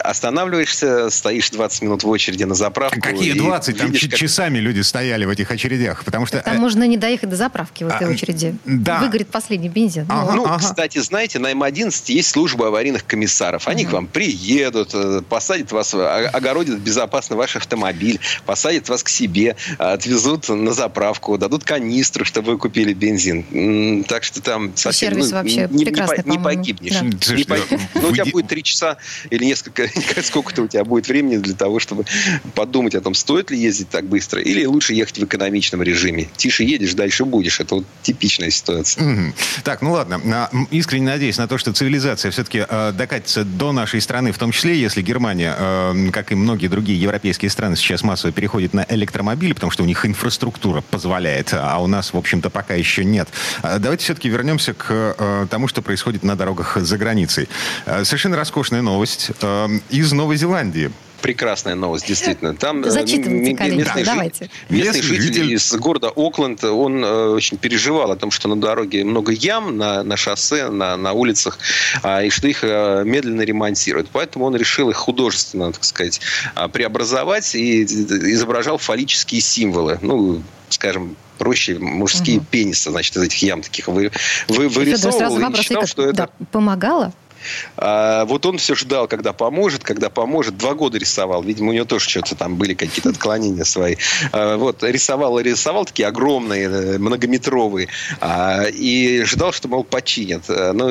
[0.00, 3.00] останавливаешься, стоишь 20 минут в очереди на заправку.
[3.00, 3.76] Какие 20?
[3.76, 4.64] Там видишь, часами как...
[4.64, 6.04] люди стояли в этих очередях.
[6.04, 6.40] Потому что...
[6.40, 8.56] Там э, можно не доехать до заправки в этой а, очереди.
[8.64, 9.00] Да.
[9.00, 10.06] Выгорит последний бензин.
[10.08, 10.58] Ага, ну, ага.
[10.58, 13.68] кстати, знаете, на М11 есть служба аварийных комиссаров.
[13.68, 13.90] Они ага.
[13.90, 20.48] к вам приедут, э, посадят вас, огородят безопасно ваш автомобиль, посадят вас к себе, отвезут
[20.48, 24.04] на заправку, дадут канистру, чтобы вы купили бензин.
[24.04, 25.10] Так что там совсем...
[25.10, 26.92] Сервис ну, вообще не, прекрасный, не, не погибнешь.
[26.92, 27.34] Да.
[27.34, 27.80] Не погибнешь.
[27.94, 28.96] Ну, у тебя будет три часа
[29.30, 29.81] или несколько
[30.22, 32.04] сколько-то у тебя будет времени для того, чтобы
[32.54, 36.28] подумать о том, стоит ли ездить так быстро, или лучше ехать в экономичном режиме.
[36.36, 37.60] Тише едешь, дальше будешь.
[37.60, 39.04] Это вот типичная ситуация.
[39.04, 39.34] Мгм.
[39.64, 40.20] Так, ну ладно.
[40.32, 44.52] А, Искренне надеюсь на то, что цивилизация все-таки э, докатится до нашей страны, в том
[44.52, 49.52] числе, если Германия, э, как и многие другие европейские страны, сейчас массово переходит на электромобили,
[49.52, 53.28] потому что у них инфраструктура позволяет, а у нас, в общем-то, пока еще нет.
[53.62, 57.48] А Давайте все-таки вернемся к тому, что происходит на дорогах за границей.
[57.84, 59.30] Совершенно роскошная новость
[59.90, 60.90] из Новой Зеландии.
[61.20, 62.52] Прекрасная новость, действительно.
[62.54, 64.50] Там э, Зачитывайте, коллеги, местный жи- давайте.
[64.68, 68.56] Местный Местный житель житель- из города Окленд, он э, очень переживал о том, что на
[68.56, 71.60] дороге много ям на, на шоссе, на, на улицах,
[72.02, 74.08] а, и что их э, медленно ремонтируют.
[74.12, 76.20] Поэтому он решил их художественно, так сказать,
[76.56, 80.00] а, преобразовать и изображал фаллические символы.
[80.02, 84.10] Ну, скажем, проще мужские пенисы, значит, из этих ям таких вы,
[84.48, 87.12] вы, Федор, вырисовывал сразу и вопрос, считал, Вика, что это да, помогало?
[87.76, 90.56] А, вот он все ждал, когда поможет, когда поможет.
[90.56, 91.42] Два года рисовал.
[91.42, 93.96] Видимо, у него тоже что-то там были какие-то отклонения свои.
[94.32, 97.88] А, вот, рисовал и рисовал такие огромные, э, многометровые.
[98.20, 100.48] А, и ждал, что, мол, починят.
[100.48, 100.90] Но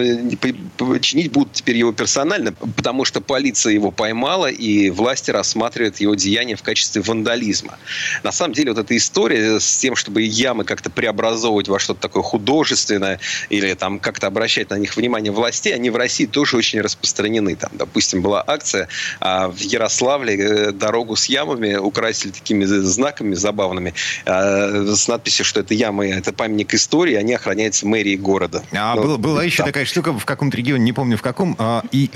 [0.77, 6.55] починить будут теперь его персонально, потому что полиция его поймала, и власти рассматривают его деяние
[6.55, 7.77] в качестве вандализма.
[8.23, 12.23] На самом деле, вот эта история с тем, чтобы ямы как-то преобразовывать во что-то такое
[12.23, 17.55] художественное или там как-то обращать на них внимание властей, они в России тоже очень распространены.
[17.55, 18.87] Там, допустим, была акция
[19.19, 23.93] а, в Ярославле э, дорогу с ямами украсили такими знаками забавными
[24.25, 28.63] а, с надписью, что это ямы, это памятник истории, они охраняются мэрией города.
[28.71, 31.83] А Ну, была, была еще такая штука в каком-то регионе, не помню в каком, а,
[31.91, 32.09] и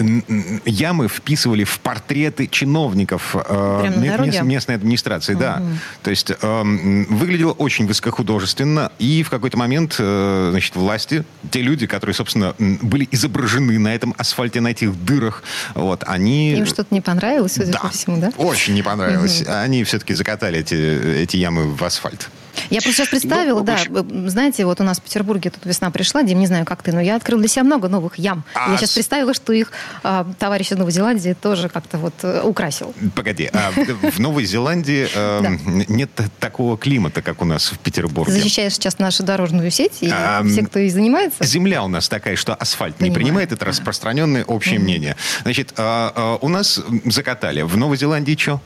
[0.66, 5.62] ямы вписывали в портреты чиновников а, мест- местной администрации, да.
[6.04, 11.88] То есть ам, выглядело очень высокохудожественно, и в какой-то момент, э, значит, власти, те люди,
[11.88, 16.54] которые, собственно, были изображены на этом асфальте, на этих дырах, вот, они...
[16.54, 18.32] Им что-то не понравилось, судя Да, по всему, да?
[18.38, 19.44] очень не понравилось.
[19.48, 22.30] Они все-таки закатали эти, эти ямы в асфальт.
[22.70, 25.66] Я просто сейчас представила, Ну, да, очень- э, знаете, вот у нас в Петербурге тут
[25.66, 28.44] весна пришла, Дим, не знаю, как ты, но я открыл для себя много новых ям.
[28.54, 29.72] А я сейчас представила, что их
[30.04, 32.94] а, товарищ из Новой Зеландии тоже как-то вот э, украсил.
[33.16, 38.32] Погоди, а в- Новой Зеландии эм, нет такого климата, как у нас в Петербурге.
[38.34, 41.44] защищаешь сейчас нашу дорожную сеть, и А, все, кто и занимается.
[41.46, 45.16] Земля у нас такая, что асфальт не принимает, это распространенное общее мнение.
[45.44, 47.62] Значит, а, а, у нас закатали.
[47.62, 48.62] В Новой Зеландии что?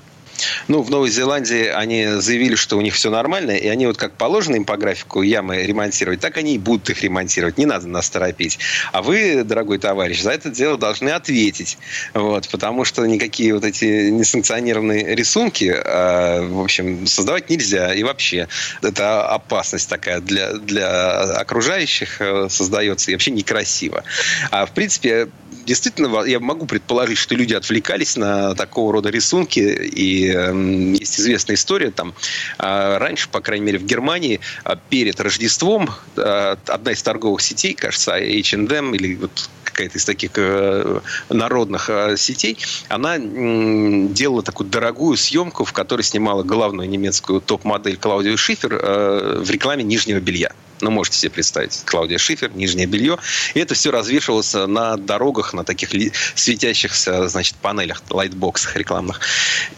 [0.67, 4.13] Ну, в Новой Зеландии они заявили, что у них все нормально, и они вот как
[4.13, 7.57] положено им по графику ямы ремонтировать, так они и будут их ремонтировать.
[7.57, 8.59] Не надо нас торопить.
[8.91, 11.77] А вы, дорогой товарищ, за это дело должны ответить.
[12.13, 17.93] Вот, потому что никакие вот эти несанкционированные рисунки, э, в общем, создавать нельзя.
[17.93, 18.47] И вообще,
[18.81, 24.03] это опасность такая для, для окружающих э, создается, и вообще некрасиво.
[24.51, 25.29] А в принципе,
[25.65, 31.55] действительно, я могу предположить, что люди отвлекались на такого рода рисунки, и эм, есть известная
[31.55, 32.13] история, там,
[32.57, 37.73] а, раньше, по крайней мере, в Германии а, перед Рождеством а, одна из торговых сетей,
[37.73, 45.17] кажется, H&M или вот какая-то из таких э, народных э, сетей, она делала такую дорогую
[45.17, 50.51] съемку, в которой снимала главную немецкую топ-модель Клаудию Шифер э, в рекламе нижнего белья.
[50.81, 51.81] Ну, можете себе представить.
[51.85, 53.17] Клаудия Шифер, нижнее белье.
[53.53, 55.89] И это все развешивалось на дорогах, на таких
[56.35, 59.19] светящихся, значит, панелях, лайтбоксах рекламных.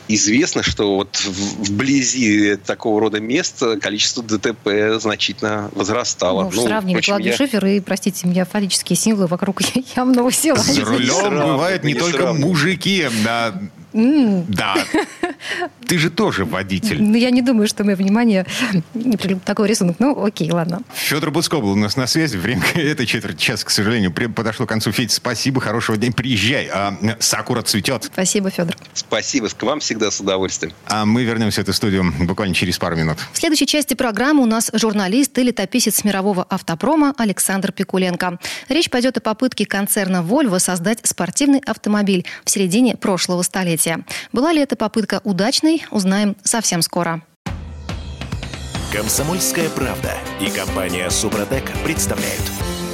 [0.08, 6.44] Известно, что вот вблизи такого рода мест количество ДТП значительно возрастало.
[6.44, 9.62] Ну, уж сравнили Клавдию я- Шифер и, простите меня, фаллические символы вокруг
[9.96, 10.42] Новой За
[10.74, 10.82] Зеландии.
[10.82, 13.08] рулем бывают не только мужики.
[13.24, 13.54] Да.
[13.94, 14.76] Да.
[15.86, 17.02] Ты же тоже водитель.
[17.04, 18.46] Ну, я не думаю, что мое внимание
[19.44, 19.98] такой рисунок.
[20.00, 20.82] Ну, окей, ладно.
[20.94, 22.38] Федор Буцко был у нас на связи.
[22.38, 24.92] Время этой четверти часа, к сожалению, подошло к концу.
[24.92, 26.12] Федь, спасибо, хорошего дня.
[26.12, 26.70] Приезжай.
[26.72, 28.06] А, Сакура цветет.
[28.06, 28.76] Спасибо, Федор.
[28.94, 30.74] Спасибо, к вам всегда с удовольствием.
[30.88, 33.18] А мы вернемся в эту студию буквально через пару минут.
[33.34, 38.40] В следующей части программы у нас журналист и летописец мирового автопрома Александр Пикуленко.
[38.70, 44.04] Речь пойдет о попытке концерна Volvo создать спортивный автомобиль в середине прошлого столетия.
[44.32, 47.22] Была ли эта попытка удачной, узнаем совсем скоро.
[48.92, 52.44] Комсомольская правда и компания Супротек представляют.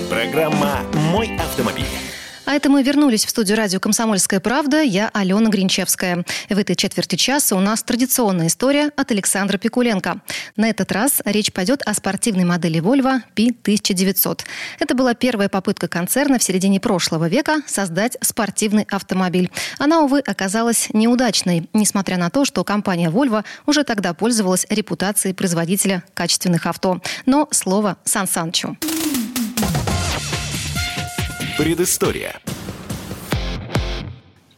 [0.10, 2.07] Программа «Мой автомобиль».
[2.48, 4.82] А это мы вернулись в студию радио «Комсомольская правда».
[4.82, 6.24] Я Алена Гринчевская.
[6.50, 10.22] В этой четверти часа у нас традиционная история от Александра Пикуленко.
[10.56, 14.44] На этот раз речь пойдет о спортивной модели Volvo P1900.
[14.80, 19.52] Это была первая попытка концерна в середине прошлого века создать спортивный автомобиль.
[19.78, 26.02] Она, увы, оказалась неудачной, несмотря на то, что компания Volvo уже тогда пользовалась репутацией производителя
[26.14, 27.02] качественных авто.
[27.26, 28.78] Но слово Сан Санычу.
[31.58, 32.40] Предыстория.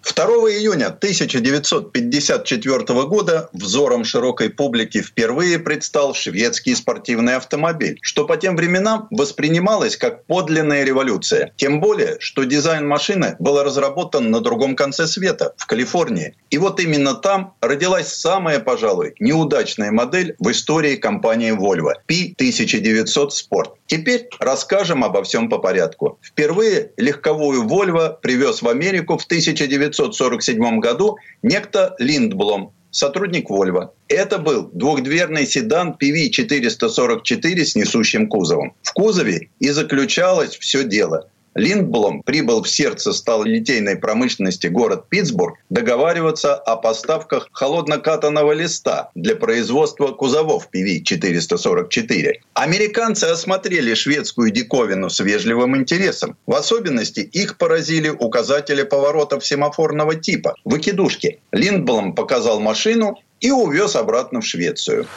[0.01, 8.35] В 2 июня 1954 года взором широкой публики впервые предстал шведский спортивный автомобиль, что по
[8.35, 11.53] тем временам воспринималось как подлинная революция.
[11.55, 16.35] Тем более, что дизайн машины был разработан на другом конце света, в Калифорнии.
[16.49, 23.78] И вот именно там родилась самая, пожалуй, неудачная модель в истории компании Volvo– P1900 Sport.
[23.89, 26.19] Теперь расскажем обо всем по порядку.
[26.21, 33.89] Впервые легковую Volvo привез в Америку в 1900 1947 году некто Линдблом, сотрудник Volvo.
[34.07, 38.73] Это был двухдверный седан PV444 с несущим кузовом.
[38.83, 46.55] В кузове и заключалось все дело– Линдблом прибыл в сердце сталелитейной промышленности город Питтсбург договариваться
[46.55, 52.33] о поставках холоднокатанного листа для производства кузовов PV-444.
[52.53, 56.37] Американцы осмотрели шведскую диковину с вежливым интересом.
[56.45, 61.39] В особенности их поразили указатели поворотов семафорного типа– выкидушки.
[61.51, 65.07] Линдблом показал машину и увез обратно в Швецию.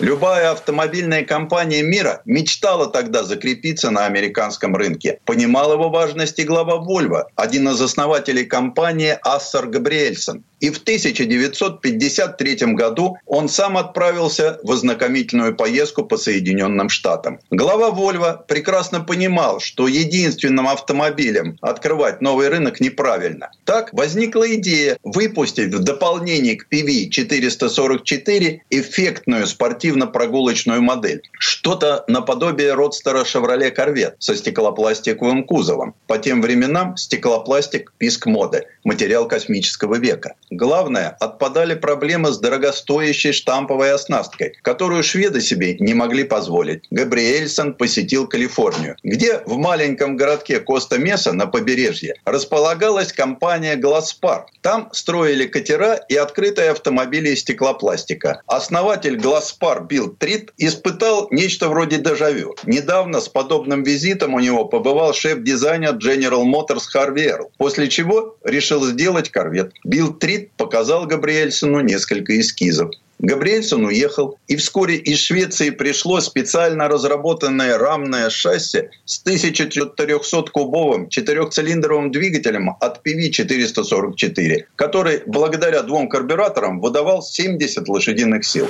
[0.00, 5.18] Любая автомобильная компания мира мечтала тогда закрепиться на американском рынке.
[5.24, 10.44] Понимал его важность и глава Volvo, один из основателей компании Ассар Габриэльсон.
[10.60, 17.40] И в 1953 году он сам отправился в ознакомительную поездку по Соединенным Штатам.
[17.50, 23.50] Глава Volvo прекрасно понимал, что единственным автомобилем открывать новый рынок неправильно.
[23.64, 31.22] Так возникла идея выпустить в дополнение к PV444 эффектную спортивно-прогулочную модель.
[31.38, 35.94] Что-то наподобие родстера Chevrolet Corvette со стеклопластиковым кузовом.
[36.06, 40.34] По тем временам стеклопластик– писк моды, материал космического века.
[40.50, 46.84] Главное, отпадали проблемы с дорогостоящей штамповой оснасткой, которую шведы себе не могли позволить.
[46.90, 54.46] Габриэльсон посетил Калифорнию, где в маленьком городке Коста-Меса на побережье располагалась компания «Гласпар».
[54.62, 58.42] Там строили катера и открытые автомобили из стеклопластика.
[58.46, 62.54] Основатель «Гласпар» Билл Трит испытал нечто вроде дежавю.
[62.64, 68.84] Недавно с подобным визитом у него побывал шеф-дизайнер General Motors Харви Эрл, после чего решил
[68.84, 69.72] сделать корвет.
[69.84, 72.90] Билл Трит Фрид показал Габриэльсону несколько эскизов.
[73.18, 82.76] Габриэльсон уехал, и вскоре из Швеции пришло специально разработанное рамное шасси с 1400-кубовым четырехцилиндровым двигателем
[82.78, 88.68] от PV-444, который благодаря двум карбюраторам выдавал 70 лошадиных сил.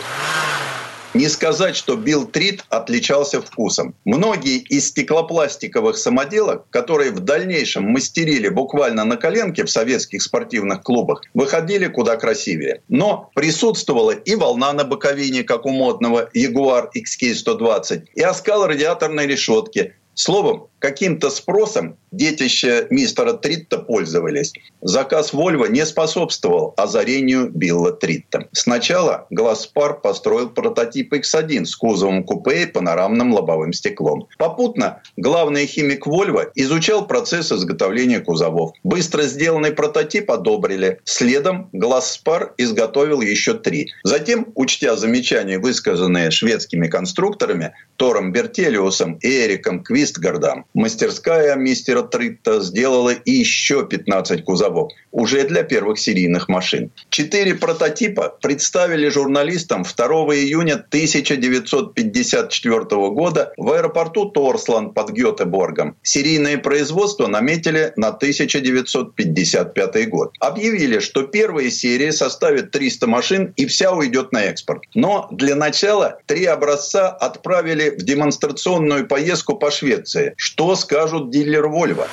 [1.15, 3.95] Не сказать, что Билл Трит отличался вкусом.
[4.05, 11.23] Многие из стеклопластиковых самоделок, которые в дальнейшем мастерили буквально на коленке в советских спортивных клубах,
[11.33, 12.83] выходили куда красивее.
[12.89, 19.95] Но присутствовала и волна на боковине, как у модного Jaguar XK120, и оскал радиаторной решетки.
[20.15, 24.53] Словом, каким-то спросом детище мистера Тритта пользовались.
[24.81, 28.49] Заказ Вольво не способствовал озарению Билла Тритта.
[28.53, 34.29] Сначала Гласпар построил прототип X1 с кузовом купе и панорамным лобовым стеклом.
[34.39, 38.73] Попутно главный химик Вольво изучал процесс изготовления кузовов.
[38.85, 41.01] Быстро сделанный прототип одобрили.
[41.05, 43.93] Следом Гласпар изготовил еще три.
[44.05, 53.15] Затем, учтя замечания, высказанные шведскими конструкторами Тором Бертелиусом и Эриком Квистгардом, мастерская мистера Тритта сделала
[53.25, 56.91] еще 15 кузовов, уже для первых серийных машин.
[57.11, 60.07] Четыре прототипа представили журналистам 2
[60.37, 65.97] июня 1954 года в аэропорту Торслан под Гетеборгом.
[66.03, 70.35] Серийное производство наметили на 1955 год.
[70.41, 74.83] Объявили, что первая серия составит 300 машин и вся уйдет на экспорт.
[74.95, 82.09] Но для начала три образца отправили в демонстрационную поездку по Швеции, что скажут дилер Вольво?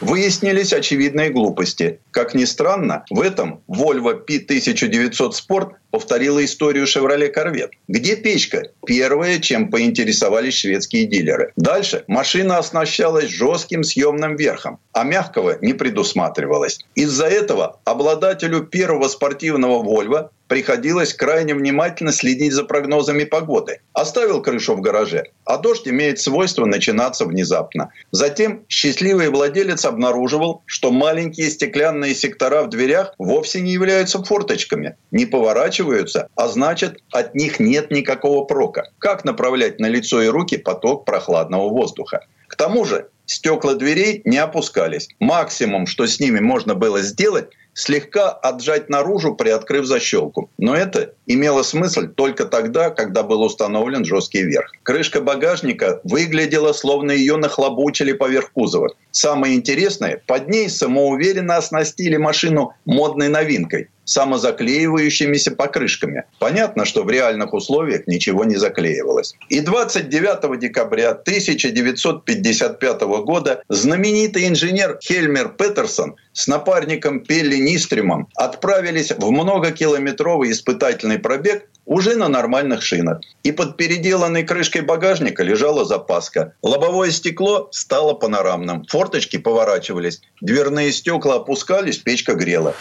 [0.00, 2.00] Выяснились очевидные глупости.
[2.10, 7.70] Как ни странно, в этом Volvo P1900 Sport повторила историю Chevrolet Corvette.
[7.86, 8.64] Где печка?
[8.84, 11.52] Первое, чем поинтересовались шведские дилеры.
[11.54, 16.80] Дальше машина оснащалась жестким съемным верхом, а мягкого не предусматривалось.
[16.96, 23.80] Из-за этого обладателю первого спортивного Volvo приходилось крайне внимательно следить за прогнозами погоды.
[23.92, 27.90] Оставил крышу в гараже, а дождь имеет свойство начинаться внезапно.
[28.10, 35.26] Затем счастливый владелец обнаруживал, что маленькие стеклянные сектора в дверях вовсе не являются форточками, не
[35.84, 38.84] поворачиваются, а значит, от них нет никакого прока.
[38.98, 42.20] Как направлять на лицо и руки поток прохладного воздуха?
[42.48, 45.08] К тому же стекла дверей не опускались.
[45.20, 50.50] Максимум, что с ними можно было сделать– слегка отжать наружу, приоткрыв защелку.
[50.58, 54.70] Но это имело смысл только тогда, когда был установлен жесткий верх.
[54.82, 58.94] Крышка багажника выглядела, словно ее нахлобучили поверх кузова.
[59.10, 66.24] Самое интересное, под ней самоуверенно оснастили машину модной новинкой самозаклеивающимися покрышками.
[66.38, 69.34] Понятно, что в реальных условиях ничего не заклеивалось.
[69.48, 79.30] И 29 декабря 1955 года знаменитый инженер Хельмер Петерсон с напарником Пелли Нистримом отправились в
[79.30, 83.20] многокилометровый испытательный пробег уже на нормальных шинах.
[83.42, 86.54] И под переделанной крышкой багажника лежала запаска.
[86.62, 88.84] Лобовое стекло стало панорамным.
[88.88, 92.74] Форточки поворачивались, дверные стекла опускались, печка грела.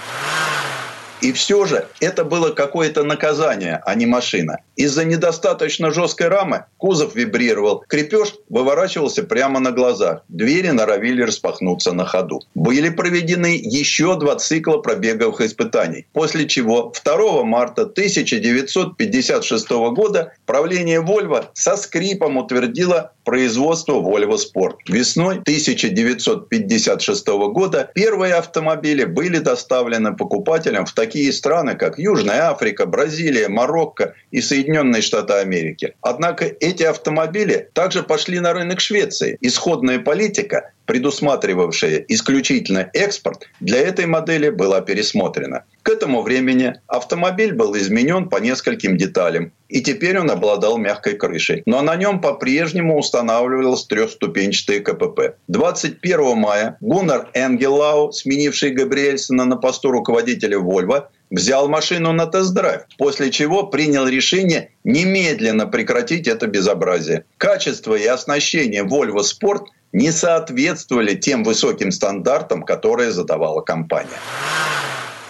[1.23, 4.57] И все же это было какое-то наказание, а не машина.
[4.75, 12.05] Из-за недостаточно жесткой рамы кузов вибрировал, крепеж выворачивался прямо на глазах, двери норовили распахнуться на
[12.05, 12.41] ходу.
[12.55, 21.45] Были проведены еще два цикла пробеговых испытаний, после чего 2 марта 1956 года правление Volvo
[21.53, 24.77] со скрипом утвердило производство Volvo Sport.
[24.87, 33.47] Весной 1956 года первые автомобили были доставлены покупателям в такие страны, как Южная Африка, Бразилия,
[33.47, 34.62] Марокко и Соединенные
[35.01, 35.95] Штаты Америки.
[36.01, 39.37] Однако эти автомобили также пошли на рынок Швеции.
[39.41, 45.63] Исходная политика предусматривавшая исключительно экспорт, для этой модели была пересмотрена.
[45.81, 51.63] К этому времени автомобиль был изменен по нескольким деталям, и теперь он обладал мягкой крышей.
[51.65, 55.35] Но на нем по-прежнему устанавливалось трехступенчатое КПП.
[55.47, 63.31] 21 мая Гуннар Энгелау, сменивший Габриэльсона на посту руководителя Volvo, взял машину на тест-драйв, после
[63.31, 67.25] чего принял решение немедленно прекратить это безобразие.
[67.37, 74.19] Качество и оснащение Volvo Sport не соответствовали тем высоким стандартам, которые задавала компания.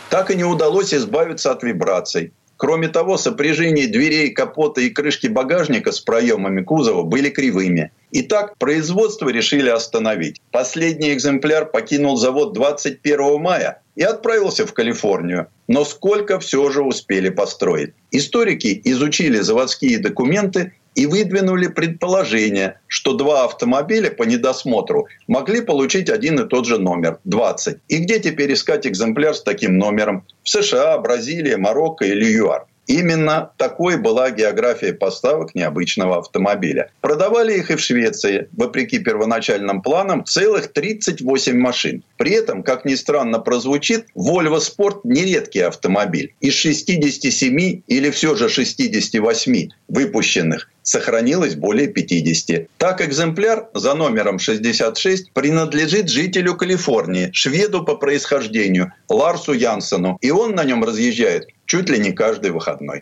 [0.09, 2.33] Так и не удалось избавиться от вибраций.
[2.57, 7.91] Кроме того, сопряжение дверей, капота и крышки багажника с проемами кузова были кривыми.
[8.11, 10.39] Итак, производство решили остановить.
[10.51, 15.47] Последний экземпляр покинул завод 21 мая и отправился в Калифорнию.
[15.67, 17.93] Но сколько все же успели построить?
[18.11, 26.39] Историки изучили заводские документы и выдвинули предположение, что два автомобиля по недосмотру могли получить один
[26.39, 27.77] и тот же номер– 20.
[27.87, 30.25] И где теперь искать экземпляр с таким номером?
[30.43, 32.65] В США, Бразилия, Марокко или ЮАР.
[32.87, 36.91] Именно такой была география поставок необычного автомобиля.
[37.01, 42.03] Продавали их и в Швеции, вопреки первоначальным планам, целых 38 машин.
[42.17, 46.33] При этом, как ни странно прозвучит, Volvo Sport нередкий автомобиль.
[46.41, 52.67] Из 67 или все же 68 выпущенных сохранилось более 50.
[52.77, 60.55] Так экземпляр за номером 66 принадлежит жителю Калифорнии, шведу по происхождению Ларсу Янсену, и он
[60.55, 63.01] на нем разъезжает чуть ли не каждый выходной.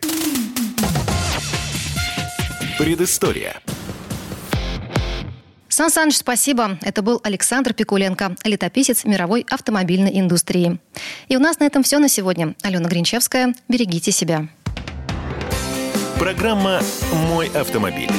[2.78, 3.60] Предыстория.
[5.68, 6.78] Сан Саныч, спасибо.
[6.82, 10.78] Это был Александр Пикуленко, летописец мировой автомобильной индустрии.
[11.28, 12.54] И у нас на этом все на сегодня.
[12.62, 13.54] Алена Гринчевская.
[13.68, 14.48] Берегите себя.
[16.18, 16.80] Программа
[17.30, 18.10] «Мой автомобиль».